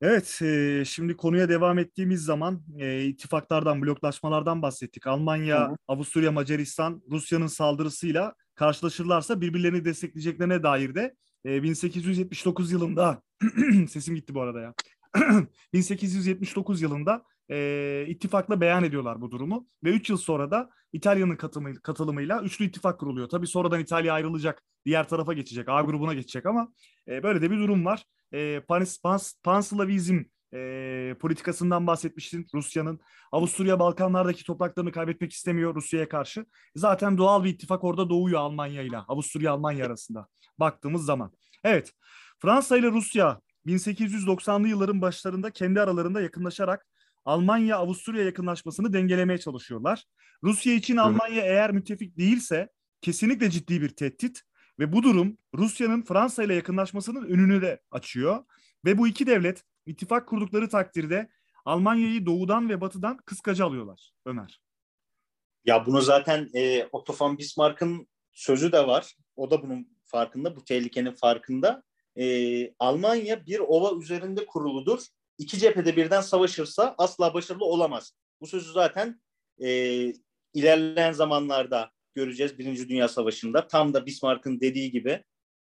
[0.02, 5.08] Evet, e, şimdi konuya devam ettiğimiz zaman e, ittifaklardan, bloklaşmalardan bahsettik.
[5.08, 5.76] Almanya, Hı-hı.
[5.88, 11.16] Avusturya, Macaristan Rusya'nın saldırısıyla karşılaşırlarsa birbirlerini destekleyeceklerine dair de
[11.46, 13.22] e, 1879 yılında
[13.90, 14.74] sesim gitti bu arada ya.
[15.74, 21.82] 1879 yılında e, ittifakla beyan ediyorlar bu durumu ve 3 yıl sonra da İtalya'nın katılımı,
[21.82, 23.30] katılımıyla üçlü ittifak kuruluyor.
[23.30, 26.74] Tabii sonradan İtalya ayrılacak, diğer tarafa geçecek, A grubuna geçecek ama
[27.08, 28.04] e, böyle de bir durum var.
[28.34, 33.00] E, Panis, Pans, Panslavizm e, politikasından bahsetmiştin Rusya'nın.
[33.32, 36.46] Avusturya Balkanlardaki topraklarını kaybetmek istemiyor Rusya'ya karşı.
[36.76, 40.28] Zaten doğal bir ittifak orada doğuyor Almanya ile Avusturya Almanya arasında
[40.60, 41.32] baktığımız zaman.
[41.64, 41.94] Evet
[42.40, 46.88] Fransa ile Rusya 1890'lı yılların başlarında kendi aralarında yakınlaşarak
[47.26, 50.04] Almanya Avusturya yakınlaşmasını dengelemeye çalışıyorlar.
[50.44, 52.70] Rusya için Almanya eğer müttefik değilse
[53.02, 54.42] kesinlikle ciddi bir tehdit
[54.80, 58.46] ve bu durum Rusya'nın Fransa ile yakınlaşmasının önünü de açıyor
[58.86, 61.30] ve bu iki devlet ittifak kurdukları takdirde
[61.66, 64.62] Almanya'yı doğudan ve batıdan kıskaca alıyorlar Ömer.
[65.66, 69.16] Ya bunu zaten e, Otto von Bismarck'ın sözü de var.
[69.36, 71.84] O da bunun farkında, bu tehlikenin farkında.
[72.20, 75.04] E, Almanya bir ova üzerinde kuruludur.
[75.38, 78.14] İki cephede birden savaşırsa asla başarılı olamaz.
[78.42, 79.22] Bu sözü zaten
[79.64, 79.70] e,
[80.54, 83.68] ilerleyen zamanlarda göreceğiz Birinci Dünya Savaşı'nda.
[83.68, 85.24] Tam da Bismarck'ın dediği gibi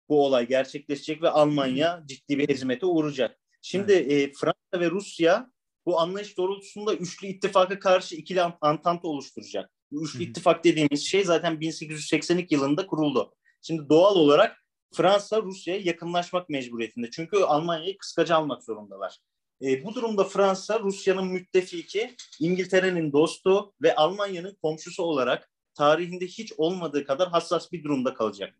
[0.10, 3.40] bu olay gerçekleşecek ve Almanya ciddi bir hezimete uğrayacak.
[3.62, 4.12] Şimdi evet.
[4.12, 5.52] e, Fransa ve Rusya
[5.86, 9.72] bu anlayış doğrultusunda üçlü ittifaka karşı ikili antante oluşturacak.
[9.92, 10.30] Bu üçlü Hı-hı.
[10.30, 13.34] ittifak dediğimiz şey zaten 1882 yılında kuruldu.
[13.62, 14.61] Şimdi doğal olarak
[14.94, 17.10] Fransa Rusya'ya yakınlaşmak mecburiyetinde.
[17.10, 19.18] Çünkü Almanya'yı kıskaca almak zorundalar.
[19.62, 27.06] E, bu durumda Fransa Rusya'nın müttefiki, İngiltere'nin dostu ve Almanya'nın komşusu olarak tarihinde hiç olmadığı
[27.06, 28.56] kadar hassas bir durumda kalacak.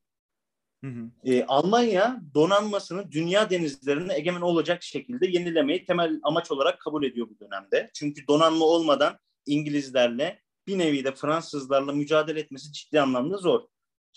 [0.84, 1.12] Hı hı.
[1.24, 7.40] E, Almanya donanmasını dünya denizlerine egemen olacak şekilde yenilemeyi temel amaç olarak kabul ediyor bu
[7.40, 7.92] dönemde.
[7.94, 13.62] Çünkü donanma olmadan İngilizlerle bir nevi de Fransızlarla mücadele etmesi ciddi anlamda zor.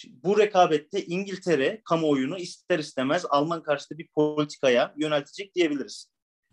[0.08, 6.10] Bu rekabette İngiltere kamuoyunu ister istemez Alman karşıtı bir politikaya yöneltecek diyebiliriz.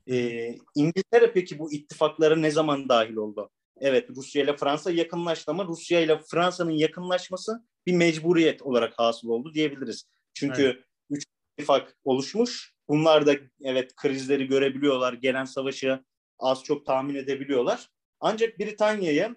[0.10, 3.50] Ee, İngiltere peki bu ittifaklara ne zaman dahil oldu?
[3.80, 9.54] Evet Rusya ile Fransa yakınlaştı ama Rusya ile Fransa'nın yakınlaşması bir mecburiyet olarak hasıl oldu
[9.54, 10.04] diyebiliriz.
[10.34, 10.84] Çünkü evet.
[11.10, 11.24] üç
[11.58, 12.74] ittifak oluşmuş.
[12.88, 15.14] Bunlar da evet krizleri görebiliyorlar.
[15.14, 16.04] Gelen savaşı
[16.40, 17.90] az çok tahmin edebiliyorlar.
[18.20, 19.36] Ancak Britanya'ya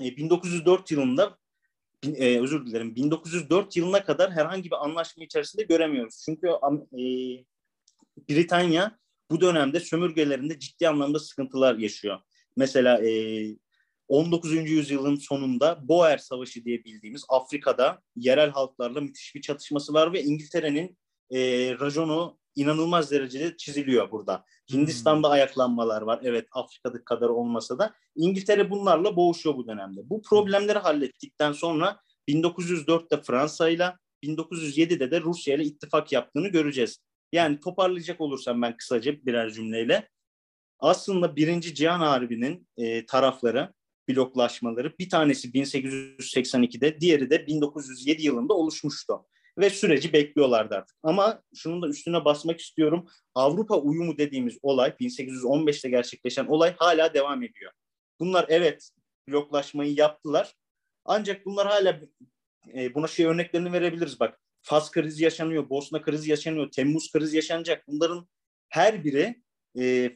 [0.00, 0.94] 1904 e,
[2.04, 6.22] e, özür dilerim 1904 yılına kadar herhangi bir anlaşma içerisinde göremiyoruz.
[6.24, 7.04] Çünkü e,
[8.28, 8.98] Britanya
[9.30, 12.20] bu dönemde sömürgelerinde ciddi anlamda sıkıntılar yaşıyor.
[12.56, 13.10] Mesela e,
[14.08, 14.70] 19.
[14.70, 20.98] yüzyılın sonunda Boer Savaşı diye bildiğimiz Afrika'da yerel halklarla müthiş bir çatışması var ve İngiltere'nin
[21.30, 21.38] e,
[21.80, 24.44] rajonu inanılmaz derecede çiziliyor burada.
[24.72, 25.34] Hindistan'da hmm.
[25.34, 26.20] ayaklanmalar var.
[26.22, 30.00] Evet Afrika'daki kadar olmasa da İngiltere bunlarla boğuşuyor bu dönemde.
[30.10, 33.92] Bu problemleri hallettikten sonra 1904'te Fransa ile
[34.24, 36.98] 1907'de de Rusya ile ittifak yaptığını göreceğiz.
[37.32, 40.08] Yani toparlayacak olursam ben kısaca birer cümleyle
[40.78, 43.72] aslında Birinci Cihan Harbi'nin e, tarafları
[44.08, 49.26] bloklaşmaları bir tanesi 1882'de diğeri de 1907 yılında oluşmuştu
[49.58, 50.96] ve süreci bekliyorlardı artık.
[51.02, 53.06] Ama şunun da üstüne basmak istiyorum.
[53.34, 57.72] Avrupa uyumu dediğimiz olay 1815'te gerçekleşen olay hala devam ediyor.
[58.20, 58.90] Bunlar evet
[59.28, 60.54] bloklaşmayı yaptılar.
[61.04, 62.00] Ancak bunlar hala
[62.74, 64.40] e, buna şey örneklerini verebiliriz bak.
[64.62, 67.88] Fas krizi yaşanıyor, Bosna krizi yaşanıyor, Temmuz krizi yaşanacak.
[67.88, 68.28] Bunların
[68.68, 69.42] her biri
[69.78, 70.10] e,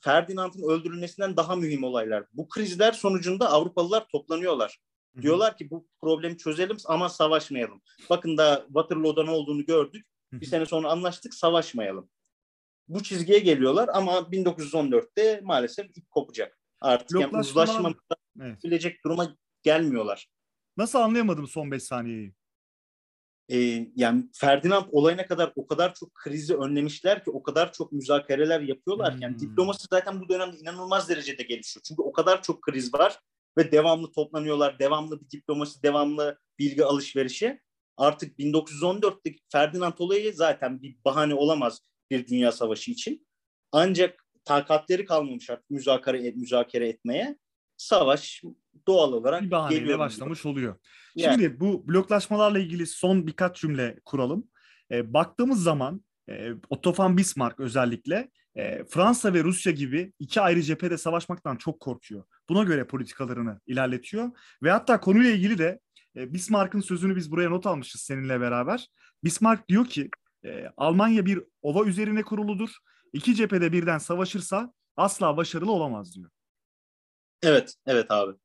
[0.00, 2.24] Ferdinand'ın öldürülmesinden daha mühim olaylar.
[2.32, 4.78] Bu krizler sonucunda Avrupalılar toplanıyorlar.
[5.14, 5.22] Hı-hı.
[5.22, 7.82] Diyorlar ki bu problemi çözelim ama savaşmayalım.
[8.10, 10.06] Bakın da Waterloo'da ne olduğunu gördük.
[10.30, 10.40] Hı-hı.
[10.40, 12.10] Bir sene sonra anlaştık savaşmayalım.
[12.88, 16.58] Bu çizgiye geliyorlar ama 1914'te maalesef ip kopacak.
[16.80, 17.94] Artık yani uzlaşma
[18.40, 18.64] evet.
[18.64, 20.28] bilecek duruma gelmiyorlar.
[20.76, 22.34] Nasıl anlayamadım son 5 saniyeyi?
[23.50, 28.60] e, yani Ferdinand olayına kadar o kadar çok krizi önlemişler ki o kadar çok müzakereler
[28.60, 29.22] yapıyorlar hmm.
[29.22, 31.82] yani diplomasi zaten bu dönemde inanılmaz derecede gelişiyor.
[31.82, 33.18] Çünkü o kadar çok kriz var
[33.58, 37.60] ve devamlı toplanıyorlar, devamlı bir diplomasi, devamlı bilgi alışverişi.
[37.96, 41.80] Artık 1914'te Ferdinand olayı zaten bir bahane olamaz
[42.10, 43.26] bir dünya savaşı için.
[43.72, 47.36] Ancak takatleri kalmamış artık müzakere, müzakere etmeye.
[47.76, 48.42] Savaş
[48.86, 50.76] doğal olarak bir bahaneyle başlamış oluyor.
[51.18, 51.60] Şimdi yani.
[51.60, 54.48] bu bloklaşmalarla ilgili son birkaç cümle kuralım.
[54.90, 60.62] E, baktığımız zaman e, Otto von Bismarck özellikle e, Fransa ve Rusya gibi iki ayrı
[60.62, 62.24] cephede savaşmaktan çok korkuyor.
[62.50, 64.30] Buna göre politikalarını ilerletiyor
[64.62, 65.80] ve hatta konuyla ilgili de
[66.16, 68.88] e, Bismarck'ın sözünü biz buraya not almışız seninle beraber.
[69.24, 70.10] Bismarck diyor ki
[70.44, 72.70] e, Almanya bir ova üzerine kuruludur.
[73.12, 76.30] İki cephede birden savaşırsa asla başarılı olamaz diyor.
[77.42, 78.36] Evet, evet abi.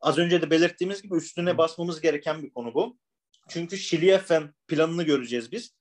[0.00, 2.98] Az önce de belirttiğimiz gibi üstüne basmamız gereken bir konu bu.
[3.48, 5.74] Çünkü Schlieffen planını göreceğiz biz.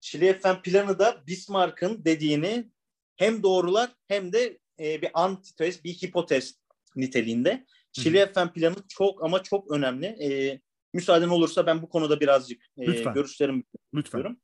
[0.00, 2.70] Schlieffen planı da Bismarck'ın dediğini
[3.16, 6.65] hem doğrular hem de e, bir antitez, bir hipotez
[6.96, 7.66] niteliğinde.
[7.92, 10.06] Schlieffen planı çok ama çok önemli.
[10.06, 10.60] E,
[10.94, 13.14] müsaaden olursa ben bu konuda birazcık e, Lütfen.
[13.14, 14.40] görüşlerimi Lütfen.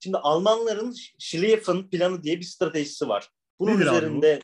[0.00, 3.30] Şimdi Almanların Schlieffen planı diye bir stratejisi var.
[3.60, 4.40] Bunun Nedir üzerinde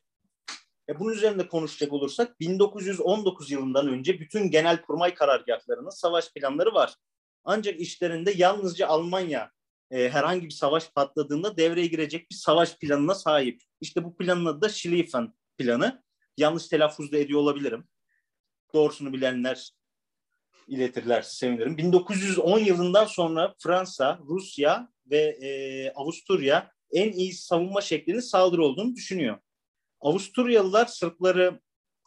[0.88, 6.94] e bunun üzerinde konuşacak olursak 1919 yılından önce bütün genel kurmay karargahlarının savaş planları var.
[7.44, 9.50] Ancak işlerinde yalnızca Almanya
[9.90, 13.62] e, herhangi bir savaş patladığında devreye girecek bir savaş planına sahip.
[13.80, 16.02] İşte bu planın adı da Schlieffen planı.
[16.36, 17.84] Yanlış telaffuz da ediyor olabilirim.
[18.74, 19.70] Doğrusunu bilenler
[20.68, 21.78] iletirler sevinirim.
[21.78, 29.38] 1910 yılından sonra Fransa, Rusya ve e, Avusturya en iyi savunma şeklinin saldırı olduğunu düşünüyor.
[30.00, 31.60] Avusturyalılar Sırpları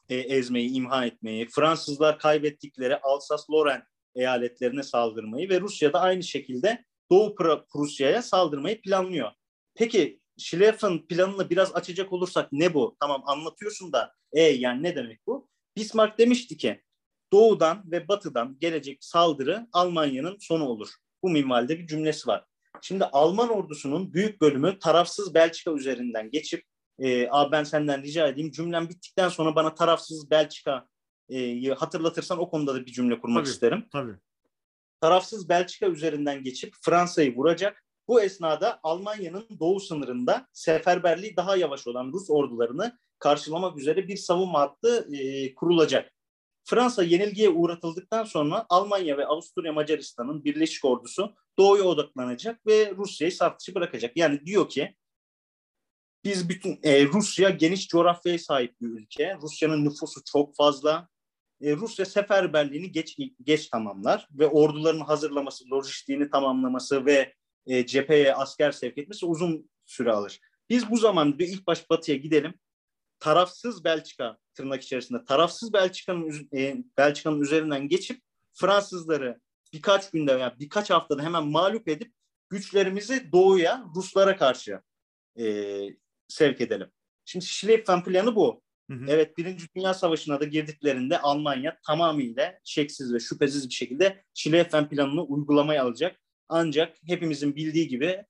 [0.09, 3.83] e, ezmeyi, imha etmeyi, Fransızlar kaybettikleri Alsas-Lorraine
[4.15, 7.35] eyaletlerine saldırmayı ve Rusya da aynı şekilde Doğu
[7.73, 9.31] Prusya'ya saldırmayı planlıyor.
[9.75, 12.97] Peki Schlieffen planını biraz açacak olursak ne bu?
[12.99, 15.49] Tamam anlatıyorsun da e yani ne demek bu?
[15.77, 16.83] Bismarck demişti ki
[17.31, 20.89] doğudan ve batıdan gelecek saldırı Almanya'nın sonu olur.
[21.23, 22.45] Bu minvalde bir cümlesi var.
[22.81, 26.63] Şimdi Alman ordusunun büyük bölümü tarafsız Belçika üzerinden geçip
[26.99, 30.87] e, abi ben senden rica edeyim cümlem bittikten sonra bana tarafsız Belçika
[31.29, 33.85] e, hatırlatırsan o konuda da bir cümle kurmak tabii, isterim.
[33.91, 34.15] Tabii.
[35.01, 37.85] Tarafsız Belçika üzerinden geçip Fransa'yı vuracak.
[38.09, 44.59] Bu esnada Almanya'nın doğu sınırında seferberliği daha yavaş olan Rus ordularını karşılamak üzere bir savunma
[44.59, 46.13] hattı e, kurulacak.
[46.65, 53.59] Fransa yenilgiye uğratıldıktan sonra Almanya ve Avusturya Macaristan'ın birleşik ordusu doğuya odaklanacak ve Rusya'yı saf
[53.59, 54.17] dışı bırakacak.
[54.17, 54.95] Yani diyor ki
[56.23, 59.37] biz bütün e, Rusya geniş coğrafyaya sahip bir ülke.
[59.41, 61.07] Rusya'nın nüfusu çok fazla.
[61.61, 67.38] E, Rusya seferberliğini geç geç tamamlar ve orduların hazırlaması, lojistiğini tamamlaması ve
[67.69, 70.39] e, cepheye asker sevk etmesi uzun süre alır.
[70.69, 72.53] Biz bu zaman bir ilk baş batıya gidelim.
[73.19, 78.21] Tarafsız Belçika tırnak içerisinde tarafsız Belçika'nın e, Belçika'nın üzerinden geçip
[78.53, 79.39] Fransızları
[79.73, 82.13] birkaç günde veya birkaç haftada hemen mağlup edip
[82.49, 84.81] güçlerimizi doğuya Ruslara karşı
[85.39, 85.45] e,
[86.27, 86.91] sevk edelim.
[87.25, 88.61] Şimdi Schlieffen planı bu.
[88.89, 89.05] Hı hı.
[89.07, 95.23] Evet Birinci Dünya Savaşı'na da girdiklerinde Almanya tamamıyla şeksiz ve şüphesiz bir şekilde Schlieffen planını
[95.23, 96.19] uygulamaya alacak.
[96.49, 98.25] Ancak hepimizin bildiği gibi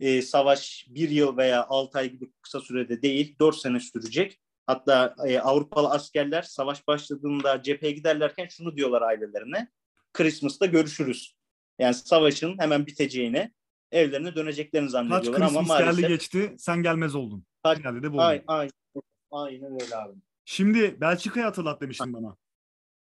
[0.00, 4.40] e, savaş bir yıl veya altı ay gibi kısa sürede değil dört sene sürecek.
[4.66, 9.68] Hatta e, Avrupalı askerler savaş başladığında cepheye giderlerken şunu diyorlar ailelerine.
[10.12, 11.36] Christmas'ta görüşürüz.
[11.78, 13.52] Yani savaşın hemen biteceğini,
[13.92, 17.44] evlerine döneceklerini zannediyorlar Kaç ama maalesef geçti, sen gelmez oldun.
[17.62, 18.70] Kaç, de bu ay, ay,
[19.30, 20.14] aynen öyle abi.
[20.44, 22.36] Şimdi Belçika'yı hatırlat demiştin bana.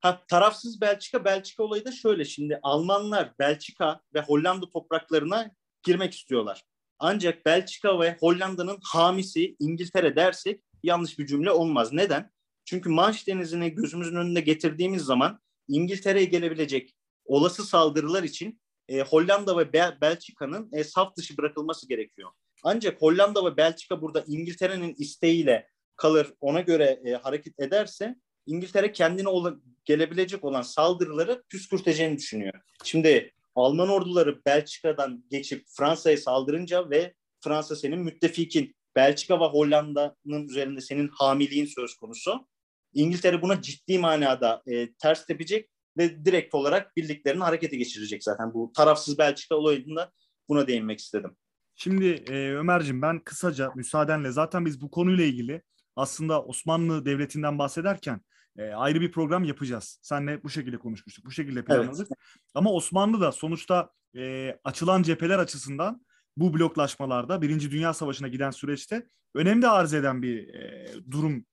[0.02, 2.26] Ha, tarafsız Belçika, Belçika olayı da şöyle.
[2.26, 5.52] Şimdi Almanlar Belçika ve Hollanda topraklarına
[5.84, 6.64] girmek istiyorlar.
[7.00, 11.93] Ancak Belçika ve Hollanda'nın hamisi İngiltere dersek yanlış bir cümle olmaz.
[11.93, 12.32] Neden?
[12.66, 16.95] Çünkü Manş Denizi'ni gözümüzün önünde getirdiğimiz zaman İngiltere'ye gelebilecek
[17.26, 22.32] olası saldırılar için e, Hollanda ve Bel- Belçika'nın e, saf dışı bırakılması gerekiyor.
[22.64, 29.28] Ancak Hollanda ve Belçika burada İngiltere'nin isteğiyle kalır, ona göre e, hareket ederse İngiltere kendine
[29.28, 32.53] olan, gelebilecek olan saldırıları püskürteceğini düşünüyor.
[32.83, 37.13] Şimdi Alman orduları Belçika'dan geçip Fransa'ya saldırınca ve
[37.43, 42.47] Fransa senin müttefikin Belçika ve Hollanda'nın üzerinde senin hamiliğin söz konusu.
[42.93, 48.53] İngiltere buna ciddi manada e, ters tepecek ve direkt olarak birliklerini harekete geçirecek zaten.
[48.53, 50.11] Bu tarafsız Belçika olayında
[50.49, 51.38] buna değinmek istedim.
[51.75, 55.61] Şimdi e, Ömer'cim ben kısaca müsaadenle zaten biz bu konuyla ilgili
[55.95, 58.21] aslında Osmanlı Devleti'nden bahsederken
[58.58, 59.99] e, ayrı bir program yapacağız.
[60.01, 61.26] Senle bu şekilde konuşmuştuk.
[61.26, 62.08] Bu şekilde planladık.
[62.08, 62.20] Evet.
[62.53, 66.05] Ama Osmanlı da sonuçta e, açılan cepheler açısından
[66.38, 71.45] bu bloklaşmalarda Birinci Dünya Savaşı'na giden süreçte önemli arz eden bir e, durum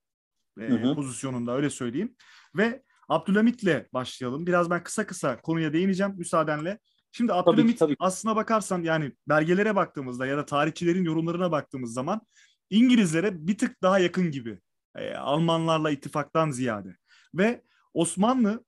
[0.59, 0.95] e, hı hı.
[0.95, 2.15] pozisyonunda öyle söyleyeyim.
[2.55, 4.47] Ve Abdülhamit'le başlayalım.
[4.47, 6.79] Biraz ben kısa kısa konuya değineceğim müsaadenle.
[7.11, 7.95] Şimdi Abdülhamit tabii, tabii.
[7.99, 12.21] aslına bakarsan yani belgelere baktığımızda ya da tarihçilerin yorumlarına baktığımız zaman
[12.69, 14.59] İngilizlere bir tık daha yakın gibi.
[14.95, 16.95] E, Almanlarla ittifaktan ziyade.
[17.33, 18.65] Ve Osmanlı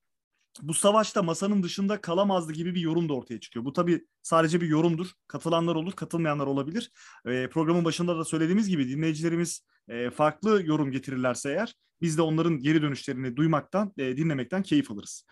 [0.62, 3.64] bu savaşta masanın dışında kalamazdı gibi bir yorum da ortaya çıkıyor.
[3.64, 5.06] Bu tabii sadece bir yorumdur.
[5.26, 6.90] Katılanlar olur, katılmayanlar olabilir.
[7.26, 12.58] E, programın başında da söylediğimiz gibi dinleyicilerimiz e, farklı yorum getirirlerse eğer biz de onların
[12.58, 15.26] geri dönüşlerini duymaktan, e, dinlemekten keyif alırız.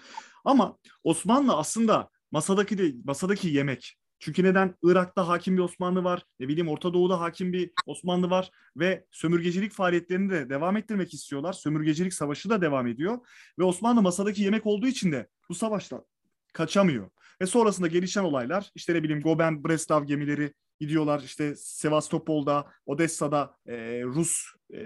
[0.45, 4.75] Ama Osmanlı aslında masadaki de masadaki yemek çünkü neden?
[4.83, 6.23] Irak'ta hakim bir Osmanlı var.
[6.41, 11.53] Ne bileyim Orta Doğu'da hakim bir Osmanlı var ve sömürgecilik faaliyetlerini de devam ettirmek istiyorlar.
[11.53, 13.19] Sömürgecilik savaşı da devam ediyor
[13.59, 16.05] ve Osmanlı masadaki yemek olduğu için de bu savaşta
[16.53, 17.11] kaçamıyor.
[17.41, 24.03] Ve sonrasında gelişen olaylar işte ne bileyim Goben, Breslav gemileri gidiyorlar işte Sevastopol'da, Odessa'da e,
[24.05, 24.45] Rus
[24.75, 24.81] e,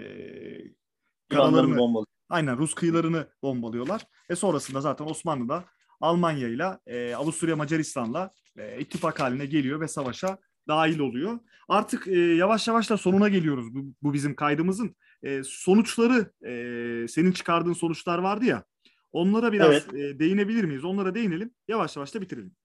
[1.29, 4.05] karalarını, aynen Rus kıyılarını bombalıyorlar.
[4.29, 5.65] Ve sonrasında zaten Osmanlı da
[6.01, 10.37] Almanya ile Avusturya Macaristan'la e, ittifak haline geliyor ve savaşa
[10.67, 11.39] dahil oluyor.
[11.69, 14.95] Artık e, yavaş yavaş da sonuna geliyoruz bu, bu bizim kaydımızın.
[15.23, 18.63] E, sonuçları e, senin çıkardığın sonuçlar vardı ya.
[19.11, 19.93] Onlara biraz evet.
[19.93, 20.83] e, değinebilir miyiz?
[20.83, 21.51] Onlara değinelim.
[21.67, 22.55] Yavaş yavaş da bitirelim.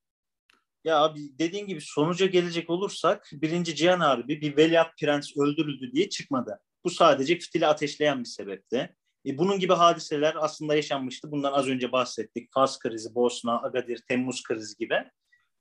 [0.85, 6.09] Ya abi dediğin gibi sonuca gelecek olursak birinci Cihan Harbi bir veliaht prens öldürüldü diye
[6.09, 6.61] çıkmadı.
[6.85, 8.97] Bu sadece fitili ateşleyen bir sebepti.
[9.27, 11.31] E, bunun gibi hadiseler aslında yaşanmıştı.
[11.31, 12.53] Bundan az önce bahsettik.
[12.53, 15.05] Fas krizi, Bosna, Agadir, Temmuz krizi gibi.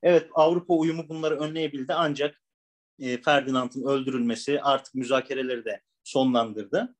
[0.03, 2.41] Evet Avrupa uyumu bunları önleyebildi ancak
[2.99, 6.95] e, Ferdinand'ın öldürülmesi artık müzakereleri de sonlandırdı.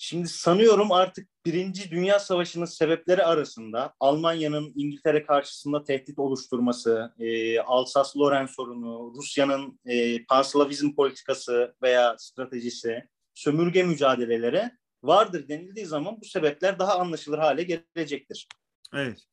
[0.00, 8.46] Şimdi sanıyorum artık Birinci Dünya Savaşı'nın sebepleri arasında Almanya'nın İngiltere karşısında tehdit oluşturması, e, Alsas-Loren
[8.46, 14.70] sorunu, Rusya'nın e, panslavizm politikası veya stratejisi, sömürge mücadeleleri
[15.02, 18.48] vardır denildiği zaman bu sebepler daha anlaşılır hale gelecektir.
[18.94, 19.24] Evet.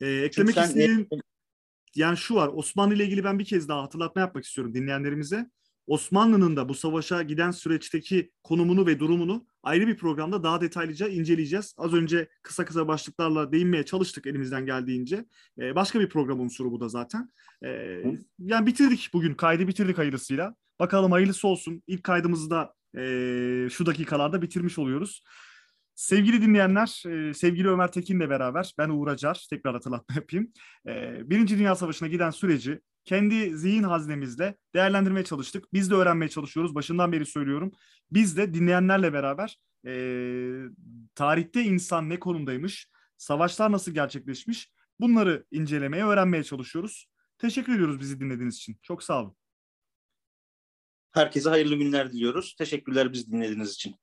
[0.00, 1.08] Ee, eklemek sen- istediğim
[1.96, 2.50] yani şu var.
[2.54, 5.50] Osmanlı ile ilgili ben bir kez daha hatırlatma yapmak istiyorum dinleyenlerimize.
[5.86, 11.74] Osmanlı'nın da bu savaşa giden süreçteki konumunu ve durumunu ayrı bir programda daha detaylıca inceleyeceğiz.
[11.76, 15.24] Az önce kısa kısa başlıklarla değinmeye çalıştık elimizden geldiğince.
[15.58, 17.32] Ee, başka bir program unsuru bu da zaten.
[17.64, 18.02] Ee,
[18.38, 19.34] yani bitirdik bugün.
[19.34, 20.54] Kaydı bitirdik hayırlısıyla.
[20.78, 21.82] Bakalım hayırlısı olsun.
[21.86, 25.22] İlk kaydımızı da e, şu dakikalarda bitirmiş oluyoruz.
[25.94, 30.52] Sevgili dinleyenler, e, sevgili Ömer Tekin'le beraber ben Uğur Acar, tekrar hatırlatma yapayım.
[30.86, 35.72] E, Birinci Dünya Savaşı'na giden süreci kendi zihin haznemizle değerlendirmeye çalıştık.
[35.72, 36.74] Biz de öğrenmeye çalışıyoruz.
[36.74, 37.72] Başından beri söylüyorum.
[38.10, 39.92] Biz de dinleyenlerle beraber e,
[41.14, 47.06] tarihte insan ne konumdaymış, savaşlar nasıl gerçekleşmiş bunları incelemeye, öğrenmeye çalışıyoruz.
[47.38, 48.78] Teşekkür ediyoruz bizi dinlediğiniz için.
[48.82, 49.39] Çok sağ olun.
[51.12, 52.54] Herkese hayırlı günler diliyoruz.
[52.58, 53.96] Teşekkürler bizi dinlediğiniz için.